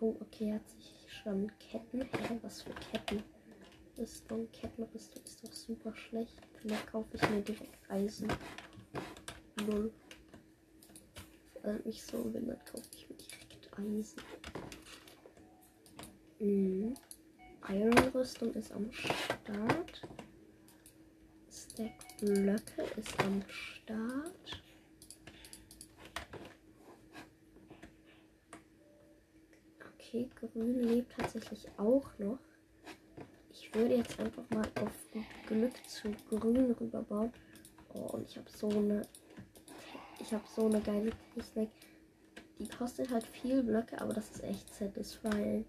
Oh, 0.01 0.17
okay, 0.21 0.55
hat 0.55 0.69
sich 0.71 0.95
schon 1.09 1.53
Ketten. 1.59 2.03
Hä, 2.03 2.39
was 2.41 2.63
für 2.63 2.73
Ketten? 2.91 3.23
Rüstung, 3.99 4.51
Kettenrüstung 4.51 5.23
ist 5.25 5.45
doch 5.45 5.53
super 5.53 5.95
schlecht. 5.95 6.41
Vielleicht 6.55 6.87
kaufe 6.87 7.09
ich 7.17 7.29
mir 7.29 7.43
direkt 7.43 7.91
Eisen. 7.91 8.29
Null. 9.67 9.93
Vor 11.53 11.65
allem 11.67 11.83
ich 11.85 12.03
so 12.03 12.25
bin, 12.25 12.47
dann 12.47 12.65
kaufe 12.65 12.89
ich 12.95 13.11
mir 13.11 13.17
direkt 13.17 13.79
Eisen. 13.79 14.23
Mhm. 16.39 16.95
Iron-Rüstung 17.69 18.55
ist 18.55 18.73
am 18.73 18.91
Start. 18.91 20.09
Stack 21.51 22.19
Blöcke 22.21 22.85
ist 22.97 23.21
am 23.21 23.43
Start. 23.49 24.63
Okay, 30.13 30.29
grün 30.35 30.75
lebt 30.83 31.13
tatsächlich 31.17 31.69
auch 31.77 32.19
noch. 32.19 32.41
Ich 33.49 33.73
würde 33.73 33.95
jetzt 33.95 34.19
einfach 34.19 34.43
mal 34.51 34.67
auf 34.83 34.91
Glück 35.47 35.73
zu 35.89 36.11
grün 36.29 36.73
rüberbauen. 36.73 37.33
Oh, 37.95 38.15
und 38.15 38.29
ich 38.29 38.37
habe 38.37 38.51
so 38.51 38.69
eine. 38.71 39.03
Ich 40.19 40.35
habe 40.35 40.43
so 40.53 40.67
eine 40.67 40.81
geile 40.81 41.13
Technik. 41.33 41.71
Die 42.59 42.67
kostet 42.67 43.09
halt 43.11 43.25
viel 43.25 43.63
Blöcke, 43.63 44.01
aber 44.01 44.13
das 44.13 44.33
ist 44.33 44.43
echt 44.43 44.75
satisfying. 44.75 45.65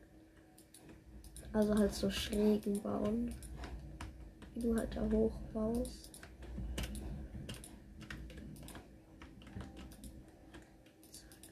Also 1.53 1.75
halt 1.75 1.93
so 1.93 2.09
schrägen 2.09 2.81
bauen. 2.81 3.35
Wie 4.55 4.61
du 4.61 4.75
halt 4.75 4.95
da 4.95 5.07
hochbaust. 5.07 6.09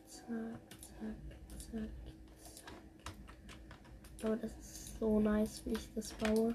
Zack, 0.07 0.59
zack, 0.97 1.15
zack, 1.69 1.71
zack. 1.71 2.08
Aber 4.21 4.35
das 4.35 4.51
ist 4.51 4.99
so 4.99 5.19
nice, 5.19 5.65
wie 5.65 5.71
ich 5.71 5.89
das 5.95 6.11
baue. 6.13 6.53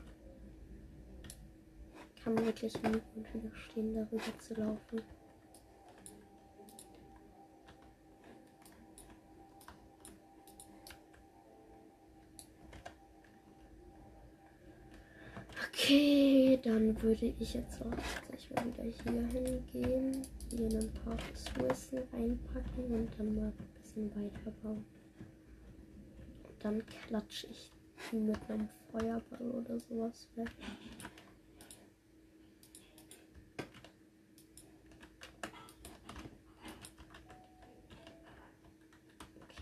Kann 2.22 2.38
wirklich 2.44 2.74
nie 2.82 3.00
und 3.16 3.34
widerstehen, 3.34 3.94
darüber 3.94 4.38
zu 4.38 4.54
laufen. 4.54 5.00
Okay, 15.68 16.58
dann 16.62 17.02
würde 17.02 17.34
ich 17.38 17.54
jetzt 17.54 17.80
auch 17.82 17.90
gleich 18.28 18.50
mal 18.50 18.64
wieder 18.66 18.84
hier 18.84 19.26
hingehen, 19.28 20.22
hier 20.50 20.80
ein 20.80 20.92
paar 21.04 21.16
Ressourcen 21.30 21.98
einpacken 22.12 22.84
und 22.90 23.08
dann 23.18 23.34
mal 23.34 23.46
ein 23.46 23.68
bisschen 23.74 24.10
weiterbauen. 24.14 24.84
Dann 26.64 26.82
klatsche 26.86 27.46
ich 27.48 27.70
mit 28.10 28.38
einem 28.48 28.70
Feuerball 28.90 29.50
oder 29.50 29.78
sowas 29.78 30.26
weg. 30.34 30.48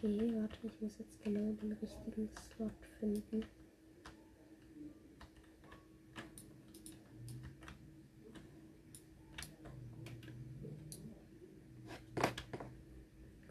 Okay, 0.04 0.32
warte, 0.36 0.58
ich 0.62 0.80
muss 0.80 0.98
jetzt 0.98 1.20
genau 1.24 1.52
den 1.54 1.72
richtigen 1.72 2.28
Slot 2.54 2.70
finden. 3.00 3.44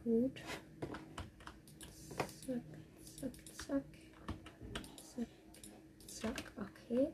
Gut. 0.06 0.42
Zack, 2.46 2.62
zack, 3.20 3.32
zack. 3.68 3.84
Zack, 5.16 5.28
zack, 6.08 6.52
okay. 6.58 7.08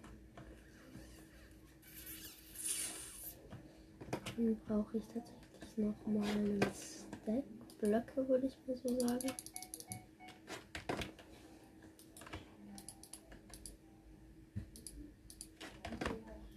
Dann 4.37 4.57
brauche 4.87 4.97
ich 4.97 5.07
tatsächlich 5.07 5.77
noch 5.77 6.07
mal 6.07 6.27
einen 6.29 6.61
Stack. 6.61 7.43
Blöcke, 7.79 8.27
würde 8.27 8.47
ich 8.47 8.57
mal 8.65 8.75
so 8.75 8.99
sagen. 8.99 9.31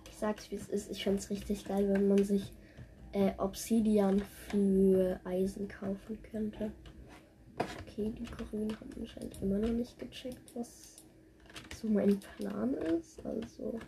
Ich 0.08 0.16
sag's 0.16 0.50
wie 0.50 0.56
es 0.56 0.68
ist. 0.68 0.90
Ich 0.90 1.04
find's 1.04 1.28
richtig 1.28 1.64
geil, 1.66 1.88
wenn 1.92 2.08
man 2.08 2.24
sich 2.24 2.52
äh, 3.12 3.32
Obsidian 3.36 4.22
für 4.48 5.20
Eisen 5.24 5.68
kaufen 5.68 6.22
könnte. 6.22 6.72
Okay, 7.58 8.12
die 8.16 8.24
Grünen 8.24 8.80
haben 8.80 8.90
anscheinend 8.98 9.42
immer 9.42 9.58
noch 9.58 9.68
nicht 9.68 9.98
gecheckt, 9.98 10.54
was 10.54 11.02
so 11.80 11.88
mein 11.88 12.18
Plan 12.38 12.74
ist. 12.74 13.24
Also. 13.26 13.78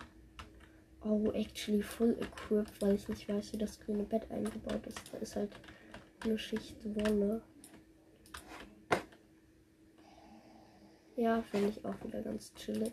Oh, 1.05 1.31
actually 1.33 1.83
full 1.83 2.17
equipped, 2.21 2.81
weil 2.81 2.95
ich 2.95 3.09
nicht 3.09 3.29
weiß, 3.29 3.53
wie 3.53 3.59
das 3.59 3.81
grüne 3.81 4.05
Bett 4.05 4.31
eingebaut 4.31 4.87
ist. 4.87 5.01
Da 5.13 5.19
ist 5.19 5.37
halt 5.37 5.51
eine 6.21 6.39
Schicht 6.39 6.77
Wolle. 6.85 7.43
Ja, 11.17 11.43
finde 11.43 11.69
ich 11.69 11.85
auch 11.85 12.05
wieder 12.05 12.23
ganz 12.23 12.55
chillig, 12.55 12.93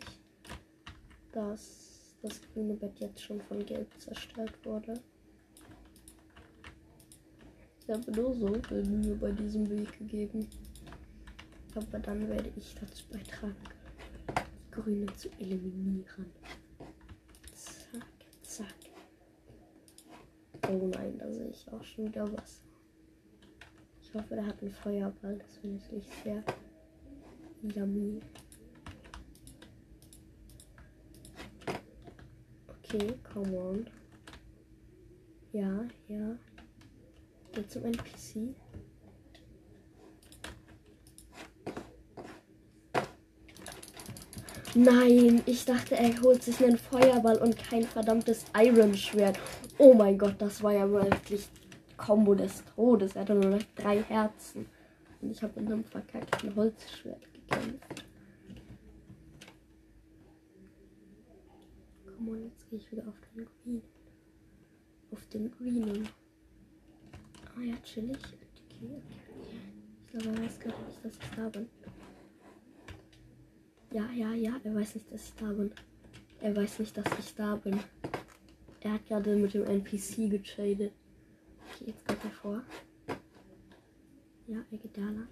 dass 1.32 2.16
das 2.22 2.40
grüne 2.52 2.74
Bett 2.74 2.98
jetzt 2.98 3.22
schon 3.22 3.40
von 3.40 3.64
Gelb 3.64 3.88
zerstört 3.98 4.54
wurde. 4.64 4.94
Ich 7.82 7.90
habe 7.90 8.12
nur 8.12 8.34
so 8.34 8.54
viel 8.68 8.84
Mühe 8.84 9.14
bei 9.16 9.32
diesem 9.32 9.68
Weg 9.68 9.98
gegeben. 9.98 10.46
Aber 11.74 11.98
dann 11.98 12.28
werde 12.28 12.52
ich 12.56 12.74
dazu 12.74 13.04
beitragen, 13.10 13.56
die 14.28 14.70
Grüne 14.70 15.06
zu 15.14 15.28
eliminieren. 15.38 16.26
Zack, 17.52 18.06
zack. 18.42 18.74
Oh 20.72 20.86
nein, 20.86 21.18
da 21.18 21.28
sehe 21.32 21.48
ich 21.48 21.66
auch 21.72 21.82
schon 21.82 22.06
wieder 22.06 22.32
was. 22.32 22.62
Ich 24.02 24.14
hoffe, 24.14 24.36
der 24.36 24.46
hat 24.46 24.62
einen 24.62 24.70
Feuerball. 24.70 25.36
Das 25.36 25.56
finde 25.56 25.82
ich 25.82 25.90
nicht 25.90 26.08
sehr 26.22 26.44
yummy. 27.62 28.20
Okay, 32.68 33.14
come 33.32 33.58
on. 33.58 33.86
Ja, 35.52 35.88
ja. 36.06 36.36
Geht 37.52 37.70
zum 37.70 37.84
NPC. 37.86 38.54
Nein, 44.76 45.42
ich 45.46 45.64
dachte, 45.64 45.96
er 45.96 46.22
holt 46.22 46.44
sich 46.44 46.62
einen 46.62 46.78
Feuerball 46.78 47.38
und 47.38 47.58
kein 47.58 47.82
verdammtes 47.82 48.44
Iron 48.56 48.94
Schwert. 48.94 49.36
Oh 49.82 49.94
mein 49.94 50.18
Gott, 50.18 50.34
das 50.38 50.62
war 50.62 50.72
ja 50.72 50.90
wirklich 50.90 51.48
Combo 51.96 52.34
des 52.34 52.62
Todes. 52.76 53.16
Er 53.16 53.22
hatte 53.22 53.34
nur 53.34 53.48
noch 53.48 53.62
drei 53.74 54.02
Herzen. 54.02 54.66
Und 55.22 55.30
ich 55.30 55.42
habe 55.42 55.58
mit 55.58 55.72
einem 55.72 55.84
verkackten 55.84 56.54
Holzschwert 56.54 57.22
gekämpft. 57.32 58.04
Komm 62.04 62.26
mal, 62.26 62.40
jetzt 62.42 62.68
gehe 62.68 62.78
ich 62.78 62.92
wieder 62.92 63.08
auf 63.08 63.14
den 63.34 63.46
Green. 63.46 63.82
Auf 65.12 65.26
den 65.28 65.50
Greenen. 65.50 66.06
Ah 67.56 67.62
ja, 67.62 67.76
chillig. 67.82 68.18
Okay, 68.18 69.00
Ich 70.02 70.10
glaube, 70.10 70.36
er 70.36 70.44
weiß 70.44 70.60
gar 70.60 70.78
nicht, 70.84 71.02
dass 71.04 71.14
ich 71.14 71.36
da 71.36 71.48
bin. 71.48 71.70
Ja, 73.92 74.10
ja, 74.14 74.34
ja, 74.34 74.60
er 74.62 74.74
weiß 74.74 74.96
nicht, 74.96 75.10
dass 75.10 75.24
ich 75.24 75.34
da 75.36 75.50
bin. 75.50 75.72
Er 76.42 76.54
weiß 76.54 76.80
nicht, 76.80 76.94
dass 76.94 77.18
ich 77.18 77.34
da 77.34 77.56
bin. 77.56 77.80
Er 78.80 78.94
hat 78.94 79.06
gerade 79.06 79.36
mit 79.36 79.52
dem 79.52 79.64
NPC 79.64 80.30
getradet. 80.30 80.92
Okay, 81.68 81.84
jetzt 81.86 82.06
geht 82.08 82.24
er 82.24 82.30
vor. 82.30 82.62
Ja, 84.46 84.64
er 84.70 84.78
geht 84.78 84.96
da 84.96 85.02
lang. 85.02 85.28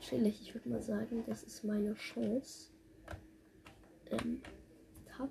Chillig, 0.00 0.42
ich 0.42 0.54
würde 0.54 0.68
mal 0.68 0.82
sagen, 0.82 1.24
das 1.26 1.42
ist 1.42 1.64
meine 1.64 1.94
Chance. 1.94 2.70
Ähm, 4.10 4.42
Tab. 5.06 5.30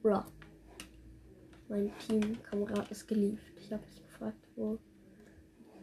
Bra. 0.00 0.24
Mein 1.68 1.90
Teamkamerad 1.98 2.88
ist 2.92 3.08
geliefert. 3.08 3.58
Ich 3.58 3.72
habe 3.72 3.84
mich 3.84 4.02
gefragt, 4.06 4.48
wo 4.54 4.78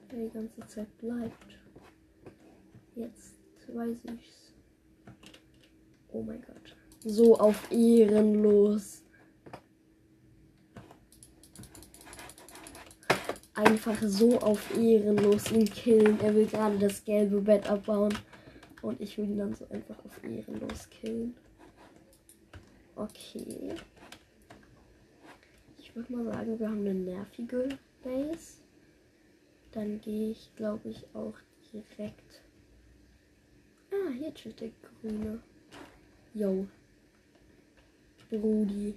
er 0.09 0.25
die 0.25 0.29
ganze 0.29 0.65
Zeit 0.67 0.97
bleibt. 0.99 1.59
Jetzt 2.95 3.35
weiß 3.67 4.05
ich's. 4.15 4.53
Oh 6.11 6.21
mein 6.21 6.41
Gott. 6.41 6.77
So 7.03 7.37
auf 7.37 7.69
ehrenlos. 7.71 9.03
Einfach 13.65 13.97
so 14.01 14.39
auf 14.39 14.75
ehrenlos 14.77 15.51
ihn 15.51 15.65
killen. 15.65 16.19
Er 16.21 16.33
will 16.33 16.45
gerade 16.45 16.77
das 16.77 17.03
gelbe 17.03 17.41
Bett 17.41 17.69
abbauen. 17.69 18.13
Und 18.81 19.01
ich 19.01 19.17
will 19.17 19.25
ihn 19.25 19.37
dann 19.37 19.53
so 19.53 19.67
einfach 19.69 19.97
auf 20.05 20.23
ehrenlos 20.23 20.89
killen. 20.89 21.35
Okay. 22.95 23.75
Ich 25.77 25.95
würde 25.95 26.13
mal 26.13 26.25
sagen, 26.25 26.59
wir 26.59 26.67
haben 26.67 26.79
eine 26.79 26.93
nervige 26.93 27.69
Base. 28.03 28.59
Dann 29.71 29.99
gehe 30.01 30.31
ich, 30.31 30.51
glaube 30.55 30.89
ich, 30.89 31.05
auch 31.13 31.35
direkt. 31.73 32.41
Ah, 33.91 34.11
hier 34.17 34.33
chillt 34.33 34.61
der 34.61 34.71
Grüne. 35.01 35.39
Yo. 36.33 36.67
Brudi. 38.29 38.95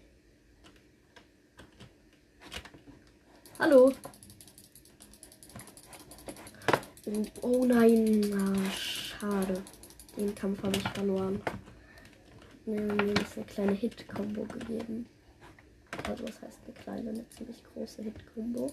Hallo. 3.59 3.93
Oh, 7.05 7.25
oh 7.43 7.65
nein, 7.65 8.33
ah, 8.33 8.71
schade. 8.71 9.61
Den 10.17 10.33
Kampf 10.37 10.63
habe 10.63 10.77
ich 10.77 10.89
verloren. 10.91 11.43
Mir 12.65 13.13
ist 13.21 13.37
eine 13.37 13.47
kleine 13.47 13.73
Hit-Kombo 13.73 14.45
gegeben. 14.45 15.07
Also 16.09 16.29
was 16.29 16.41
heißt 16.41 16.61
eine 16.65 16.75
kleine, 16.75 17.11
eine 17.11 17.29
ziemlich 17.31 17.61
große 17.65 18.03
Hit-Kombo. 18.03 18.73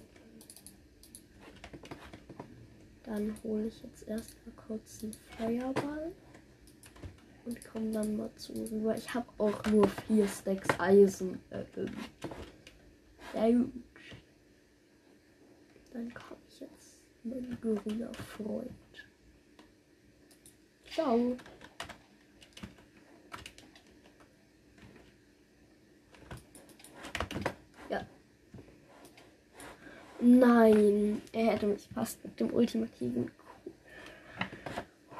Dann 3.01 3.35
hole 3.43 3.65
ich 3.65 3.81
jetzt 3.81 4.07
erstmal 4.07 4.53
kurz 4.67 5.03
einen 5.03 5.13
Feuerball. 5.13 6.11
Und 7.45 7.65
komme 7.65 7.89
dann 7.89 8.15
mal 8.15 8.29
zu 8.35 8.53
rüber. 8.53 8.95
Ich 8.95 9.11
habe 9.11 9.27
auch 9.39 9.65
nur 9.65 9.87
vier 10.05 10.27
Stacks 10.27 10.67
Eisen. 10.79 11.39
Äh, 11.49 11.63
ja 13.33 13.49
gut. 13.49 13.71
Dann 15.93 16.13
komme 16.13 16.39
mein 17.23 17.57
grüner 17.61 18.13
Freund. 18.13 18.69
Ciao. 20.91 21.37
Ja. 27.89 28.05
Nein, 30.19 31.21
er 31.31 31.53
hätte 31.53 31.67
mich 31.67 31.87
fast 31.93 32.23
mit 32.23 32.39
dem 32.39 32.53
ultimativen 32.53 33.31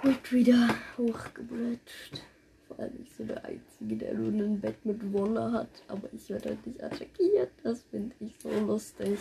Holt 0.01 0.31
wieder 0.31 0.69
hochgebritscht. 0.97 2.21
Vor 2.67 2.79
allem 2.79 2.99
ich 3.01 3.13
so 3.13 3.25
der 3.25 3.43
Einzige, 3.43 3.97
der 3.97 4.13
nur 4.13 4.31
ein 4.45 4.61
Bett 4.61 4.85
mit 4.85 5.11
Wolle 5.11 5.51
hat. 5.51 5.83
Aber 5.87 6.07
ich 6.13 6.29
werde 6.29 6.49
halt 6.49 6.65
nicht 6.65 6.81
attackiert. 6.81 7.51
Das 7.63 7.83
finde 7.83 8.15
ich 8.19 8.35
so 8.39 8.49
lustig. 8.49 9.19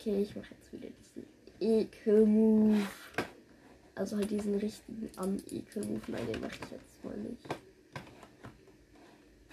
Okay, 0.00 0.22
ich 0.22 0.36
mache 0.36 0.54
jetzt 0.54 0.72
wieder 0.72 0.88
diesen 0.90 1.26
Ekel-Move. 1.58 2.86
Also 3.96 4.16
halt 4.16 4.30
diesen 4.30 4.54
richtigen 4.54 5.10
Anekel-Move. 5.16 6.00
Nein, 6.06 6.26
den 6.32 6.40
mache 6.40 6.54
ich 6.62 6.70
jetzt 6.70 7.04
mal 7.04 7.16
nicht. 7.16 7.42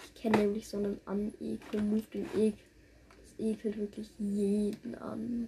Ich 0.03 0.13
kenne 0.21 0.38
nämlich 0.38 0.67
so 0.67 0.77
einen 0.77 1.01
Anekel-Move, 1.05 2.03
den 2.13 2.27
Ekel. 2.36 2.60
Das 3.23 3.39
ekelt 3.39 3.77
wirklich 3.79 4.12
jeden 4.19 4.93
an. 4.93 5.47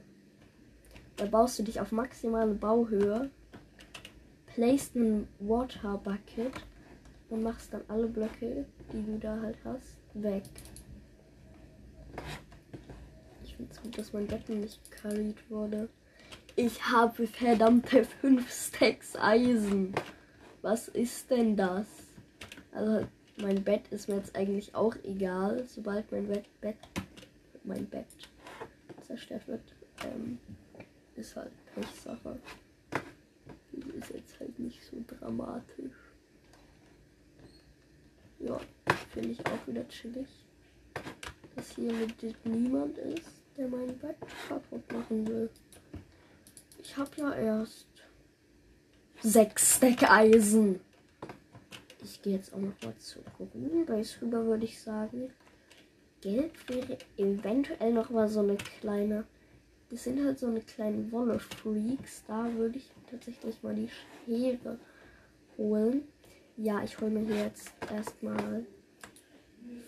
Da 1.18 1.26
baust 1.26 1.60
du 1.60 1.64
dich 1.64 1.80
auf 1.80 1.92
maximale 1.92 2.56
Bauhöhe, 2.56 3.30
placed 4.48 4.96
einen 4.96 5.28
Water 5.38 6.00
Bucket 6.00 6.54
und 7.30 7.44
machst 7.44 7.72
dann 7.72 7.84
alle 7.88 8.08
Blöcke, 8.08 8.66
die 8.92 9.04
du 9.04 9.20
da 9.20 9.40
halt 9.42 9.58
hast, 9.64 9.98
weg. 10.16 10.44
Finde 13.58 13.74
es 13.74 13.82
gut, 13.82 13.98
dass 13.98 14.14
mein 14.14 14.28
Bett 14.28 14.48
nicht 14.50 14.92
carried 14.92 15.38
wurde. 15.50 15.90
Ich 16.56 16.84
habe 16.88 17.28
verdammte 17.28 18.06
5 18.06 18.52
Stacks 18.52 19.16
Eisen. 19.16 19.94
Was 20.62 20.88
ist 20.88 21.30
denn 21.30 21.58
das? 21.58 21.88
Also 22.72 23.08
mein 23.38 23.64
Bett 23.64 23.88
ist 23.90 24.08
mir 24.08 24.16
jetzt 24.16 24.36
eigentlich 24.36 24.74
auch 24.76 24.96
egal, 25.04 25.66
sobald 25.68 26.12
mein 26.12 26.28
Bett, 26.28 26.46
Bett 26.62 26.78
mein 27.64 27.86
Bett 27.88 28.08
zerstört 29.02 29.48
wird. 29.48 29.62
Ähm, 30.04 30.40
ist 31.16 31.36
halt 31.36 31.52
Pechsache. 31.74 32.40
Ist 34.00 34.10
jetzt 34.14 34.40
halt 34.40 34.58
nicht 34.60 34.84
so 34.84 35.04
dramatisch. 35.08 35.94
Ja, 38.40 38.60
finde 39.12 39.30
ich 39.30 39.46
auch 39.46 39.68
wieder 39.68 39.88
chillig. 39.88 40.28
Dass 41.56 41.72
hier 41.72 41.92
legit 41.92 42.46
niemand 42.46 42.98
ist, 43.00 43.37
der 43.58 43.68
mein 43.68 43.98
Bett 43.98 44.18
kaputt 44.48 44.92
machen 44.92 45.28
will. 45.28 45.50
Ich 46.80 46.96
habe 46.96 47.12
ja 47.18 47.34
erst 47.34 47.88
sechs 49.22 49.76
Stack 49.78 50.10
Eisen. 50.10 50.80
Ich 52.04 52.22
gehe 52.22 52.36
jetzt 52.36 52.54
auch 52.54 52.60
noch 52.60 52.82
mal 52.84 52.96
zur 52.98 53.24
grünen 53.38 53.86
Base 53.86 54.22
rüber, 54.22 54.46
würde 54.46 54.66
ich 54.66 54.80
sagen. 54.80 55.32
Gelb 56.22 56.54
wäre 56.70 56.98
eventuell 57.18 57.94
noch 57.94 58.10
mal 58.10 58.28
so 58.28 58.40
eine 58.40 58.58
kleine 58.58 59.26
das 59.90 60.04
sind 60.04 60.24
halt 60.24 60.38
so 60.38 60.48
eine 60.48 60.62
kleine 60.62 61.12
Wolle-Freaks. 61.12 62.24
Da 62.28 62.52
würde 62.56 62.78
ich 62.78 62.90
tatsächlich 63.10 63.62
mal 63.64 63.74
die 63.74 63.90
Schere 64.26 64.80
holen. 65.58 66.08
Ja, 66.58 66.84
ich 66.84 67.00
hole 67.00 67.12
mir 67.12 67.26
hier 67.26 67.46
jetzt 67.46 67.72
erstmal 67.90 68.66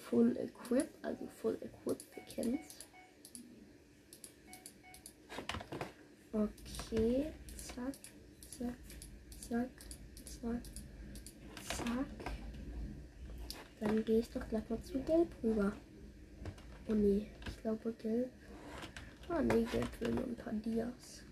Full 0.09 0.37
Equip, 0.37 0.87
also 1.01 1.27
Full 1.41 1.57
Equip, 1.61 1.97
kennt's. 2.33 2.78
Okay, 6.31 7.25
zack, 7.55 7.95
zack, 8.49 8.75
zack, 9.39 9.69
zack, 10.25 10.61
zack. 11.63 12.05
Dann 13.79 14.05
gehe 14.05 14.19
ich 14.19 14.29
doch 14.29 14.47
gleich 14.47 14.69
mal 14.69 14.81
zu 14.83 14.99
Gelb 14.99 15.27
rüber. 15.43 15.73
Oh 16.87 16.93
nee, 16.93 17.25
ich 17.47 17.61
glaube 17.61 17.93
Gelb 17.93 18.29
Ah, 19.27 19.41
nee, 19.43 19.63
Gelb 19.71 20.01
will 20.01 20.11
nur 20.11 20.23
ein 20.23 20.35
paar 20.35 20.53
Dias. 20.53 21.23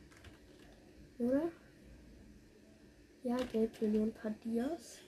Oder? 1.18 1.52
Ja, 3.24 3.36
Gelb 3.52 3.82
will 3.82 3.90
nur 3.90 4.04
ein 4.04 4.14
paar 4.14 4.32
Dias. 4.46 5.00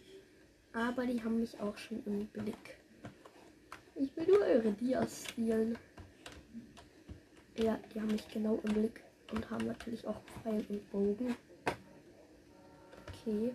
Aber 0.74 1.06
die 1.06 1.24
haben 1.24 1.40
mich 1.40 1.60
auch 1.60 1.78
schon 1.78 2.04
im 2.06 2.26
Blick. 2.28 2.78
Ich 3.96 4.16
will 4.18 4.26
nur 4.26 4.40
eure 4.42 4.72
Dias 4.72 5.30
spielen. 5.30 5.78
Ja, 7.58 7.80
die 7.94 8.02
haben 8.02 8.12
mich 8.12 8.28
genau 8.28 8.60
im 8.64 8.74
Blick 8.74 9.04
und 9.32 9.50
haben 9.50 9.66
natürlich 9.68 10.06
auch 10.08 10.22
Pfeil 10.42 10.66
und 10.70 10.92
Bogen. 10.92 11.36
Okay. 13.08 13.54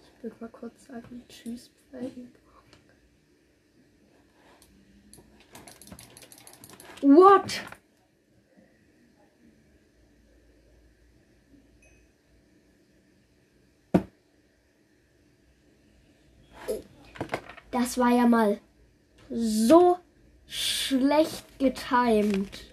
Ich 0.00 0.22
würde 0.22 0.36
mal 0.40 0.50
kurz 0.50 0.86
sagen, 0.86 1.22
tschüss, 1.28 1.70
Pfeil 1.90 2.12
und 2.16 2.32
Bogen. 7.02 7.16
What? 7.16 7.62
Das 17.70 17.96
war 17.96 18.10
ja 18.10 18.26
mal 18.26 18.60
so 19.30 19.98
schlecht 20.46 21.44
getimt. 21.58 22.64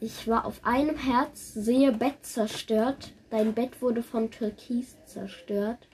Ich 0.00 0.28
war 0.28 0.44
auf 0.44 0.64
einem 0.64 0.96
Herz, 0.96 1.54
sehe 1.54 1.92
Bett 1.92 2.24
zerstört. 2.24 3.12
Dein 3.30 3.52
Bett 3.52 3.82
wurde 3.82 4.02
von 4.02 4.30
Türkis 4.30 4.96
zerstört. 5.06 5.88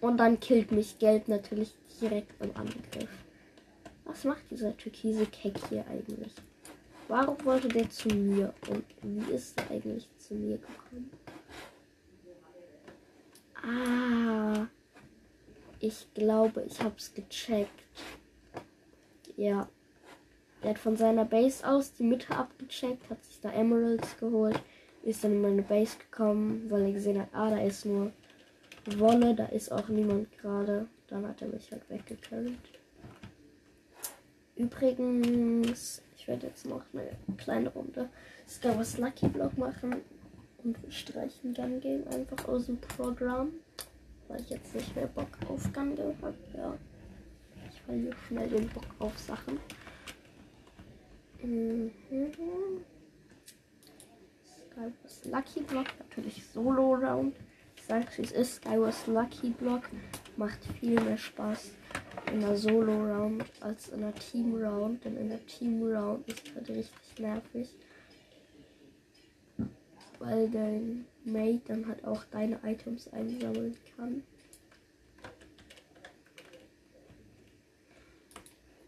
Und 0.00 0.18
dann 0.18 0.40
killt 0.40 0.72
mich 0.72 0.98
Gelb 0.98 1.28
natürlich 1.28 1.74
direkt 2.00 2.38
beim 2.38 2.52
Angriff. 2.54 3.10
Was 4.04 4.24
macht 4.24 4.50
dieser 4.50 4.76
türkise 4.76 5.26
Keck 5.26 5.58
hier 5.68 5.84
eigentlich? 5.88 6.32
Warum 7.08 7.36
wollte 7.44 7.68
der 7.68 7.90
zu 7.90 8.08
mir? 8.08 8.54
Und 8.70 8.84
wie 9.02 9.32
ist 9.32 9.58
er 9.58 9.70
eigentlich 9.70 10.08
zu 10.18 10.34
mir 10.34 10.58
gekommen? 10.58 11.10
Ah, 13.62 14.68
ich 15.80 16.06
glaube, 16.14 16.64
ich 16.66 16.80
hab's 16.80 17.12
gecheckt. 17.14 17.70
Ja. 19.36 19.68
Er 20.62 20.70
hat 20.70 20.78
von 20.78 20.96
seiner 20.96 21.24
Base 21.24 21.66
aus 21.68 21.92
die 21.92 22.02
Mitte 22.02 22.34
abgecheckt, 22.34 23.08
hat 23.10 23.24
sich 23.24 23.40
da 23.40 23.50
Emeralds 23.52 24.18
geholt, 24.18 24.60
ist 25.04 25.22
dann 25.22 25.32
in 25.32 25.42
meine 25.42 25.62
Base 25.62 25.96
gekommen, 25.98 26.66
weil 26.68 26.86
er 26.86 26.92
gesehen 26.92 27.20
hat, 27.20 27.28
ah, 27.32 27.50
da 27.50 27.62
ist 27.62 27.86
nur 27.86 28.12
Wolle, 28.96 29.34
da 29.34 29.46
ist 29.46 29.70
auch 29.70 29.88
niemand 29.88 30.36
gerade. 30.38 30.88
Dann 31.06 31.26
hat 31.26 31.40
er 31.42 31.48
mich 31.48 31.70
halt 31.70 31.88
weggecarried. 31.88 32.58
Übrigens, 34.56 36.02
ich 36.16 36.26
werde 36.26 36.48
jetzt 36.48 36.66
noch 36.66 36.82
eine 36.92 37.10
kleine 37.36 37.68
Runde 37.70 38.08
Skywars 38.48 38.98
Lucky 38.98 39.28
Block 39.28 39.56
machen 39.56 39.96
und 40.64 40.76
streichen 40.88 41.54
Gun 41.54 41.80
Game 41.80 42.06
einfach 42.08 42.48
aus 42.48 42.66
dem 42.66 42.78
Programm, 42.78 43.52
weil 44.28 44.40
ich 44.40 44.50
jetzt 44.50 44.74
nicht 44.74 44.94
mehr 44.94 45.06
Bock 45.06 45.28
auf 45.48 45.72
Gun 45.72 45.94
Game 45.94 46.14
habe. 46.22 46.36
Ja, 46.56 46.76
ich 47.70 47.80
verliere 47.82 48.16
schnell 48.26 48.48
den 48.48 48.68
Bock 48.68 48.86
auf 48.98 49.18
Sachen. 49.18 49.58
Mhm. 51.42 51.90
Skywars 54.44 55.24
Lucky 55.24 55.60
Block, 55.62 55.86
natürlich 55.98 56.44
Solo 56.52 56.94
Round. 56.94 57.36
Ich 57.76 57.84
sage, 57.84 58.06
es 58.18 58.32
ist 58.32 58.56
Skywars 58.56 59.06
Lucky 59.06 59.50
Block 59.50 59.82
macht 60.38 60.64
viel 60.78 61.00
mehr 61.00 61.18
Spaß 61.18 61.72
in 62.32 62.40
der 62.40 62.56
Solo-Round 62.56 63.44
als 63.60 63.88
in 63.88 64.00
der 64.00 64.14
Team-Round. 64.14 65.04
Denn 65.04 65.16
in 65.16 65.28
der 65.28 65.44
Team-Round 65.46 66.26
ist 66.28 66.54
halt 66.54 66.68
richtig 66.70 67.18
nervig. 67.18 67.68
Weil 70.18 70.50
dein 70.50 71.06
Mate 71.24 71.62
dann 71.66 71.86
halt 71.86 72.04
auch 72.04 72.24
deine 72.24 72.58
Items 72.64 73.08
einsammeln 73.12 73.76
kann. 73.96 74.22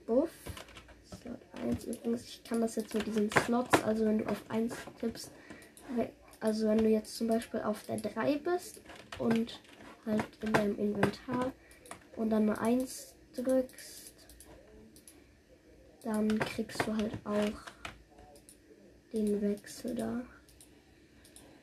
Buff. 0.06 0.30
Slot 1.22 1.38
1 1.62 1.84
übrigens. 1.84 2.24
Ich 2.24 2.42
kann 2.42 2.60
das 2.60 2.74
jetzt 2.76 2.94
mit 2.94 3.06
diesen 3.06 3.30
Slots, 3.30 3.82
also 3.84 4.04
wenn 4.06 4.18
du 4.18 4.26
auf 4.26 4.42
1 4.48 4.74
tippst, 4.98 5.30
also 6.40 6.66
wenn 6.68 6.78
du 6.78 6.88
jetzt 6.88 7.16
zum 7.16 7.28
Beispiel 7.28 7.60
auf 7.60 7.84
der 7.84 7.98
3 7.98 8.38
bist 8.38 8.80
und 9.18 9.60
halt 10.04 10.24
in 10.42 10.52
deinem 10.52 10.78
Inventar 10.78 11.52
und 12.16 12.30
dann 12.30 12.50
eine 12.50 12.58
1 12.60 13.14
drückst, 13.36 14.14
dann 16.02 16.38
kriegst 16.40 16.84
du 16.86 16.96
halt 16.96 17.12
auch 17.24 17.60
den 19.12 19.40
Wechsel 19.42 19.94
da. 19.94 20.22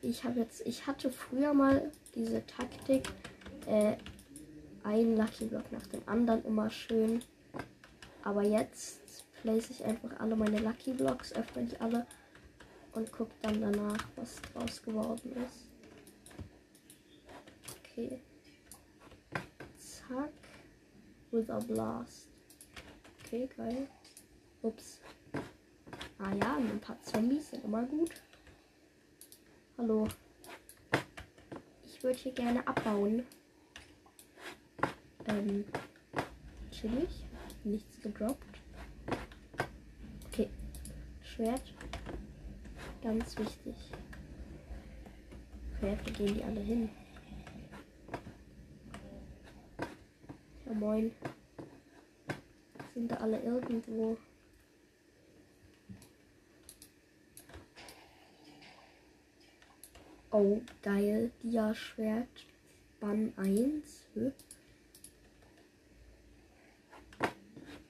Ich 0.08 0.24
habe 0.24 0.40
jetzt, 0.40 0.66
ich 0.66 0.86
hatte 0.86 1.10
früher 1.10 1.52
mal 1.52 1.92
diese 2.14 2.44
Taktik, 2.46 3.06
äh, 3.66 3.94
ein 4.82 5.18
Lucky 5.18 5.44
Block 5.44 5.70
nach 5.70 5.86
dem 5.88 6.00
anderen 6.06 6.42
immer 6.46 6.70
schön. 6.70 7.22
Aber 8.24 8.42
jetzt 8.42 9.26
place 9.42 9.68
ich 9.68 9.84
einfach 9.84 10.18
alle 10.18 10.34
meine 10.34 10.60
Lucky 10.60 10.94
Blocks, 10.94 11.34
öffne 11.34 11.64
ich 11.64 11.78
alle 11.82 12.06
und 12.92 13.12
gucke 13.12 13.34
dann 13.42 13.60
danach, 13.60 14.02
was 14.16 14.36
draus 14.54 14.82
geworden 14.82 15.36
ist. 15.44 15.68
Okay. 17.84 18.22
Zack. 19.76 20.32
With 21.30 21.50
a 21.50 21.58
Blast. 21.58 22.28
Okay, 23.26 23.46
geil. 23.54 23.86
Ups. 24.62 25.00
Ah 26.18 26.32
ja, 26.32 26.56
ein 26.56 26.80
paar 26.80 26.98
Zombies 27.02 27.50
sind 27.50 27.64
immer 27.64 27.82
gut. 27.82 28.12
Hallo. 29.80 30.08
Ich 31.86 32.02
würde 32.02 32.18
hier 32.18 32.32
gerne 32.32 32.66
abbauen. 32.66 33.24
Ähm, 35.28 35.64
chillig. 36.72 37.24
nichts 37.62 38.00
gedroppt. 38.02 38.44
Okay. 40.26 40.50
Schwert. 41.22 41.62
Ganz 43.04 43.38
wichtig. 43.38 43.76
Okay, 45.76 45.96
wo 46.04 46.12
gehen 46.12 46.34
die 46.34 46.42
alle 46.42 46.60
hin? 46.60 46.90
Ja, 50.66 50.74
moin. 50.74 51.12
Sind 52.94 53.12
da 53.12 53.18
alle 53.18 53.40
irgendwo? 53.44 54.16
Oh, 60.40 60.62
geil. 60.82 61.32
Dia-Schwert. 61.42 62.28
Bann 63.00 63.32
1. 63.36 64.06
Hö? 64.14 64.30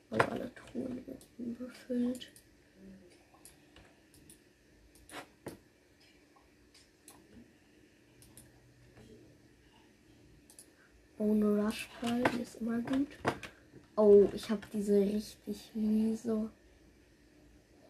Alle 0.08 0.50
Truhen 0.54 1.04
überfüllt. 1.36 2.30
Ohne 11.18 11.62
Rush 11.62 11.90
Pearl, 12.00 12.22
die 12.32 12.40
ist 12.40 12.62
immer 12.62 12.78
gut. 12.78 13.08
Oh, 13.94 14.26
ich 14.32 14.48
habe 14.48 14.62
diese 14.72 14.98
richtig 14.98 15.70
miese 15.74 16.48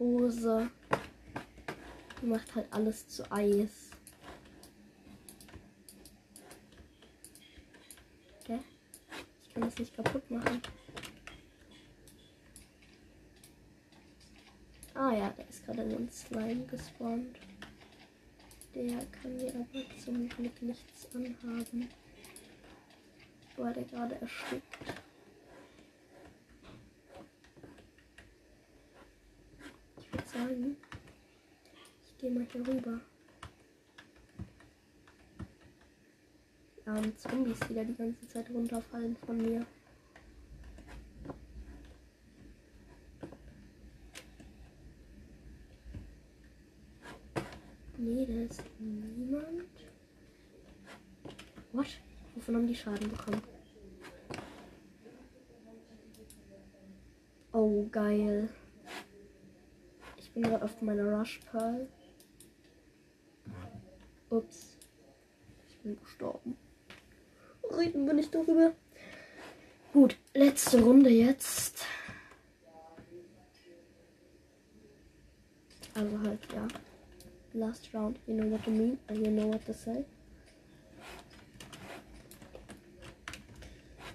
Hose. 0.00 0.68
Die 2.20 2.26
macht 2.26 2.52
halt 2.56 2.66
alles 2.72 3.06
zu 3.06 3.30
Eis. 3.30 3.88
Okay. 8.48 8.60
Ich 9.46 9.47
kann 9.58 9.68
das 9.68 9.78
nicht 9.78 9.96
kaputt 9.96 10.30
machen. 10.30 10.62
Ah 14.94 15.12
ja, 15.12 15.32
da 15.36 15.42
ist 15.44 15.64
gerade 15.64 15.82
ein 15.82 16.08
Slime 16.10 16.64
gespawnt. 16.66 17.38
Der 18.74 19.04
kann 19.06 19.36
mir 19.36 19.48
aber 19.48 19.66
zum 20.04 20.28
Glück 20.28 20.62
nichts 20.62 21.08
anhaben. 21.14 21.88
War 23.56 23.72
der 23.72 23.84
gerade 23.84 24.14
erstickt. 24.20 24.78
Ich 29.98 30.12
würde 30.12 30.28
sagen, 30.28 30.76
ich 32.04 32.18
gehe 32.18 32.30
mal 32.30 32.46
hier 32.52 32.66
rüber. 32.66 33.00
Und 36.88 37.20
Zombies, 37.20 37.58
die 37.68 37.74
da 37.74 37.84
die 37.84 37.94
ganze 37.94 38.26
Zeit 38.28 38.48
runterfallen 38.48 39.14
von 39.26 39.36
mir. 39.36 39.66
Nee, 47.98 48.24
da 48.24 48.32
ist 48.42 48.62
niemand. 48.78 49.68
What? 51.72 51.86
Wovon 52.34 52.56
haben 52.56 52.66
die 52.66 52.74
Schaden 52.74 53.10
bekommen? 53.10 53.42
Oh, 57.52 57.86
geil. 57.90 58.48
Ich 60.16 60.30
bin 60.32 60.42
gerade 60.42 60.64
auf 60.64 60.80
meiner 60.80 61.18
Rush 61.18 61.40
Pearl. 61.50 61.86
Ups. 64.30 64.78
Ich 65.68 65.78
bin 65.80 66.00
gestorben. 66.00 66.56
Reden 67.78 68.06
wir 68.06 68.14
nicht 68.14 68.34
darüber. 68.34 68.72
Gut, 69.92 70.16
letzte 70.34 70.80
Runde 70.82 71.10
jetzt. 71.10 71.84
Also 75.94 76.20
halt, 76.20 76.40
ja. 76.52 76.66
Last 77.54 77.88
round, 77.94 78.18
you 78.26 78.34
know 78.34 78.50
what 78.50 78.66
I 78.66 78.70
mean, 78.70 78.98
and 79.06 79.18
you 79.18 79.32
know 79.32 79.52
what 79.52 79.64
to 79.66 79.72
say. 79.72 80.04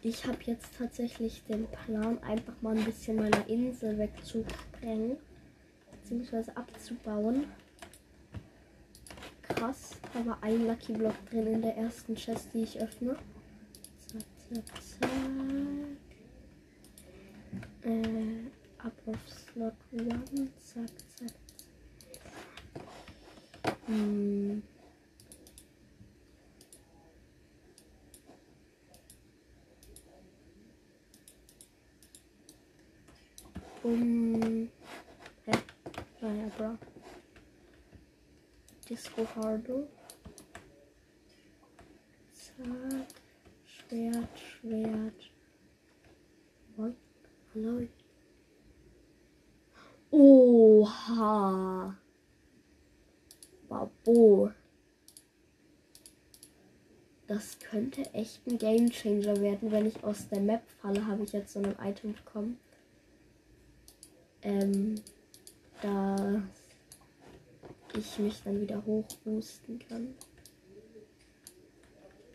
Ich 0.02 0.26
habe 0.26 0.38
jetzt 0.46 0.78
tatsächlich 0.78 1.44
den 1.46 1.66
Plan, 1.68 2.22
einfach 2.24 2.54
mal 2.62 2.78
ein 2.78 2.84
bisschen 2.84 3.16
meine 3.16 3.48
Insel 3.48 3.98
wegzusprengen. 3.98 5.18
Beziehungsweise 5.92 6.56
abzubauen. 6.58 7.46
Krass, 9.42 9.92
da 10.14 10.26
war 10.26 10.38
ein 10.42 10.68
Lucky 10.68 10.92
Block 10.92 11.16
drin 11.30 11.48
in 11.48 11.62
der 11.62 11.78
ersten 11.78 12.16
Chest, 12.16 12.50
die 12.54 12.64
ich 12.64 12.82
öffne. 12.82 13.16
Zack, 14.54 14.68
zack, 14.68 14.82
zack. 15.00 15.10
Äh, 17.82 18.52
ab 18.78 18.94
auf 19.08 19.18
Slot 19.28 19.74
1. 19.92 20.52
Zack, 20.60 20.92
zack. 21.18 21.34
Hm. 23.88 24.62
Um. 33.84 34.70
Hä? 35.46 35.52
Naja, 36.22 36.48
bra. 36.58 36.78
Disco 38.88 39.26
Hardo. 39.36 39.90
Zack. 42.34 43.08
Schwert. 44.64 45.32
What? 46.78 46.96
Hallo. 47.54 47.88
Oha. 50.12 51.98
Babo. 53.68 54.52
Das 57.28 57.60
könnte 57.60 58.02
echt 58.14 58.48
ein 58.48 58.58
Game 58.58 58.90
Changer 58.90 59.40
werden, 59.42 59.72
wenn 59.72 59.86
ich 59.86 60.04
aus 60.04 60.30
der 60.30 60.40
Map 60.40 60.64
falle, 60.82 61.06
habe 61.06 61.24
ich 61.24 61.34
jetzt 61.34 61.54
so 61.54 61.60
ein 61.60 61.76
Item 61.80 62.14
bekommen 62.14 62.58
ähm, 64.44 64.96
dass 65.82 66.42
ich 67.98 68.20
mich 68.20 68.42
dann 68.44 68.62
wieder 68.62 68.84
hochboosten 68.86 69.80
kann. 69.80 70.16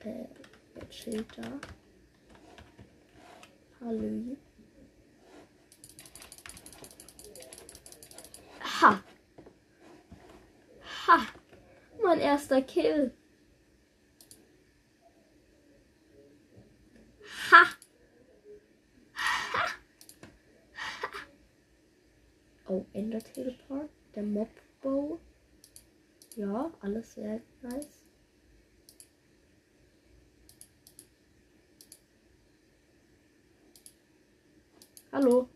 Äh, 0.01 0.27
wer 0.75 0.89
chillt 0.91 1.27
da? 1.37 1.61
Hallo. 3.81 4.37
Ha! 8.61 9.03
Ha! 11.07 11.27
Mein 12.03 12.21
erster 12.21 12.61
Kill. 12.63 13.13
Oh, 22.71 22.85
Ender 22.93 23.21
Teleport. 23.21 23.89
Der 24.15 24.23
Mob 24.23 24.51
Bow. 24.83 25.19
Ja, 26.37 26.71
alles 26.81 27.15
sehr 27.15 27.41
nice. 27.63 27.98
Hallo. 35.21 35.49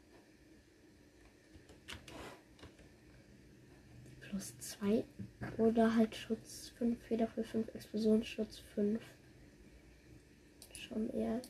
Plus 4.18 4.58
2. 4.58 5.04
Oder 5.56 5.94
halt 5.94 6.16
Schutz 6.16 6.70
5, 6.78 7.00
Federfüll 7.00 7.44
5, 7.44 7.72
Explosionsschutz 7.72 8.58
5. 8.74 9.00
Schon 10.72 11.08
eher. 11.10 11.40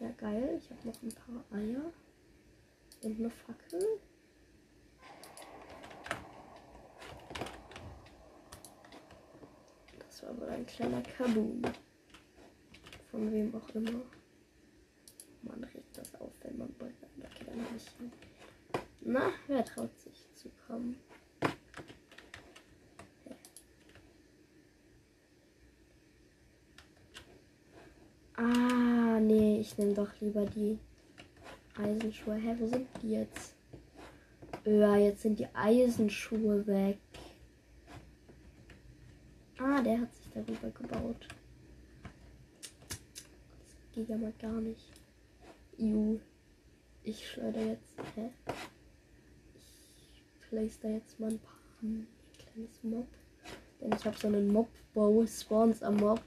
Ja, 0.00 0.10
geil. 0.16 0.58
Ich 0.60 0.68
habe 0.72 0.88
noch 0.88 1.02
ein 1.04 1.12
paar 1.12 1.56
Eier. 1.56 1.92
Und 3.02 3.20
eine 3.20 3.30
Fackel. 3.30 4.00
Das 10.00 10.24
war 10.24 10.36
wohl 10.36 10.48
ein 10.48 10.66
kleiner 10.66 11.02
Kaboom. 11.02 11.62
Von 13.12 13.30
wem 13.30 13.54
auch 13.54 13.68
immer. 13.68 14.02
Man 15.46 15.62
regt 15.64 15.96
das 15.96 16.14
auf, 16.16 16.32
wenn 16.42 16.58
man 16.58 16.72
brennt. 16.74 16.96
Okay, 17.18 17.44
dann. 17.46 18.10
Na, 19.02 19.32
wer 19.46 19.64
traut 19.64 19.96
sich 20.00 20.26
zu 20.34 20.50
kommen? 20.66 20.96
Ah, 28.36 29.20
nee, 29.20 29.60
ich 29.60 29.78
nehme 29.78 29.94
doch 29.94 30.10
lieber 30.20 30.44
die 30.44 30.78
Eisenschuhe. 31.76 32.34
Hä, 32.34 32.56
wo 32.58 32.66
sind 32.66 32.88
die 33.00 33.12
jetzt? 33.12 33.54
Ja, 34.64 34.96
jetzt 34.96 35.22
sind 35.22 35.38
die 35.38 35.48
Eisenschuhe 35.54 36.66
weg. 36.66 36.98
Ah, 39.58 39.80
der 39.80 40.00
hat 40.00 40.14
sich 40.14 40.28
darüber 40.34 40.70
gebaut. 40.70 41.28
Das 42.88 43.92
geht 43.94 44.08
ja 44.08 44.16
mal 44.18 44.32
gar 44.38 44.60
nicht. 44.60 45.05
Ju. 45.78 46.20
Ich 47.02 47.28
schleudere 47.28 47.70
jetzt. 47.70 47.96
Hä? 48.14 48.30
Ich 49.54 50.48
place 50.48 50.80
da 50.80 50.88
jetzt 50.88 51.20
mal 51.20 51.30
ein 51.30 51.38
paar. 51.38 51.56
Ein 51.82 52.06
kleines 52.38 52.82
Mob. 52.82 53.06
Denn 53.80 53.92
ich 53.92 54.04
habe 54.04 54.16
so 54.16 54.28
einen 54.28 54.48
Mob-Bow. 54.52 55.26
Spawns 55.26 55.82
am 55.82 55.96
Mob. 55.96 56.20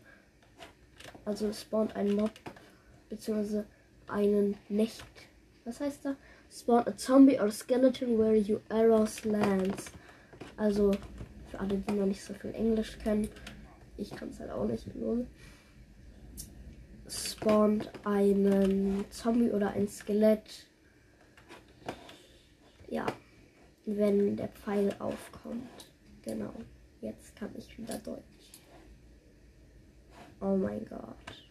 Also 1.26 1.52
spawnt 1.52 1.96
ein 1.96 2.16
Mob. 2.16 2.32
Beziehungsweise 3.10 3.66
einen 4.08 4.56
Nicht. 4.70 5.04
Was 5.66 5.80
heißt 5.82 6.06
da? 6.06 6.16
Spawn 6.52 6.88
a 6.88 6.98
zombie 6.98 7.40
or 7.40 7.52
skeleton 7.52 8.18
where 8.18 8.36
you 8.36 8.60
arrows 8.70 9.24
lands. 9.26 9.92
Also 10.58 10.92
für 11.50 11.60
alle, 11.60 11.78
die 11.78 11.94
noch 11.94 12.06
nicht 12.06 12.24
so 12.24 12.34
viel 12.34 12.54
Englisch 12.54 12.98
kennen. 13.00 13.30
Ich 13.98 14.12
kann 14.12 14.30
es 14.30 14.40
halt 14.40 14.52
auch 14.52 14.66
nicht. 14.66 14.96
Null 14.96 15.28
spawnt 17.10 17.90
einen 18.06 19.06
Zombie 19.10 19.52
oder 19.52 19.72
ein 19.72 19.88
Skelett. 19.88 20.68
Ja, 22.88 23.06
wenn 23.86 24.36
der 24.36 24.50
Pfeil 24.50 24.96
aufkommt. 25.00 25.92
Genau. 26.24 26.54
Jetzt 27.02 27.36
kann 27.36 27.50
ich 27.56 27.78
wieder 27.78 27.98
Deutsch. 28.00 28.24
Oh 30.42 30.56
mein 30.56 30.86
Gott. 30.86 31.50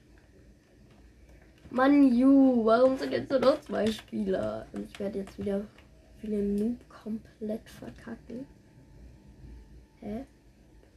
Mann, 1.70 2.14
Ju, 2.14 2.64
warum 2.64 2.96
sind 2.96 3.12
jetzt 3.12 3.30
nur 3.30 3.40
noch 3.40 3.60
zwei 3.60 3.86
Spieler? 3.86 4.66
Und 4.72 4.90
ich 4.90 4.98
werde 4.98 5.18
jetzt 5.18 5.38
wieder 5.38 5.62
viele 6.20 6.42
Noob 6.42 6.76
komplett 6.88 7.68
verkacken. 7.68 8.46
Hä? 10.00 10.24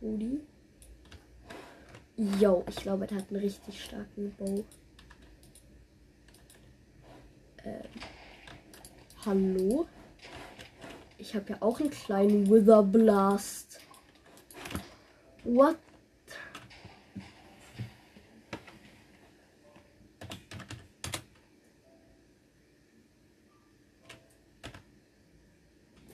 Rudi? 0.01 0.41
Yo, 2.39 2.63
ich 2.69 2.76
glaube, 2.76 3.07
er 3.09 3.17
hat 3.17 3.32
einen 3.32 3.39
richtig 3.39 3.84
starken 3.84 4.32
Bow. 4.38 4.63
Ähm, 7.65 7.82
hallo? 9.26 9.88
Ich 11.17 11.34
habe 11.34 11.53
ja 11.53 11.57
auch 11.61 11.80
einen 11.80 11.89
kleinen 11.89 12.47
Wither 12.47 12.84
Blast. 12.84 13.80
What? 15.43 15.78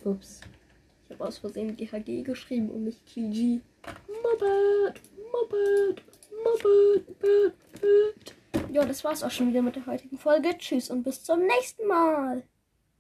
Ups. 0.05 0.39
Ich 1.03 1.11
habe 1.11 1.25
aus 1.25 1.39
Versehen 1.39 1.75
GHG 1.75 2.23
geschrieben 2.23 2.69
und 2.69 2.85
nicht 2.85 3.05
GG. 3.07 3.59
Muppet. 4.23 5.01
Muppet, 5.41 6.03
Muppet, 6.43 7.07
Muppet. 7.07 8.35
Ja, 8.71 8.85
das 8.85 9.03
war's 9.03 9.23
auch 9.23 9.31
schon 9.31 9.49
wieder 9.49 9.61
mit 9.61 9.75
der 9.75 9.85
heutigen 9.85 10.17
Folge. 10.17 10.57
Tschüss 10.57 10.89
und 10.89 11.03
bis 11.03 11.23
zum 11.23 11.45
nächsten 11.45 11.87
Mal. 11.87 12.43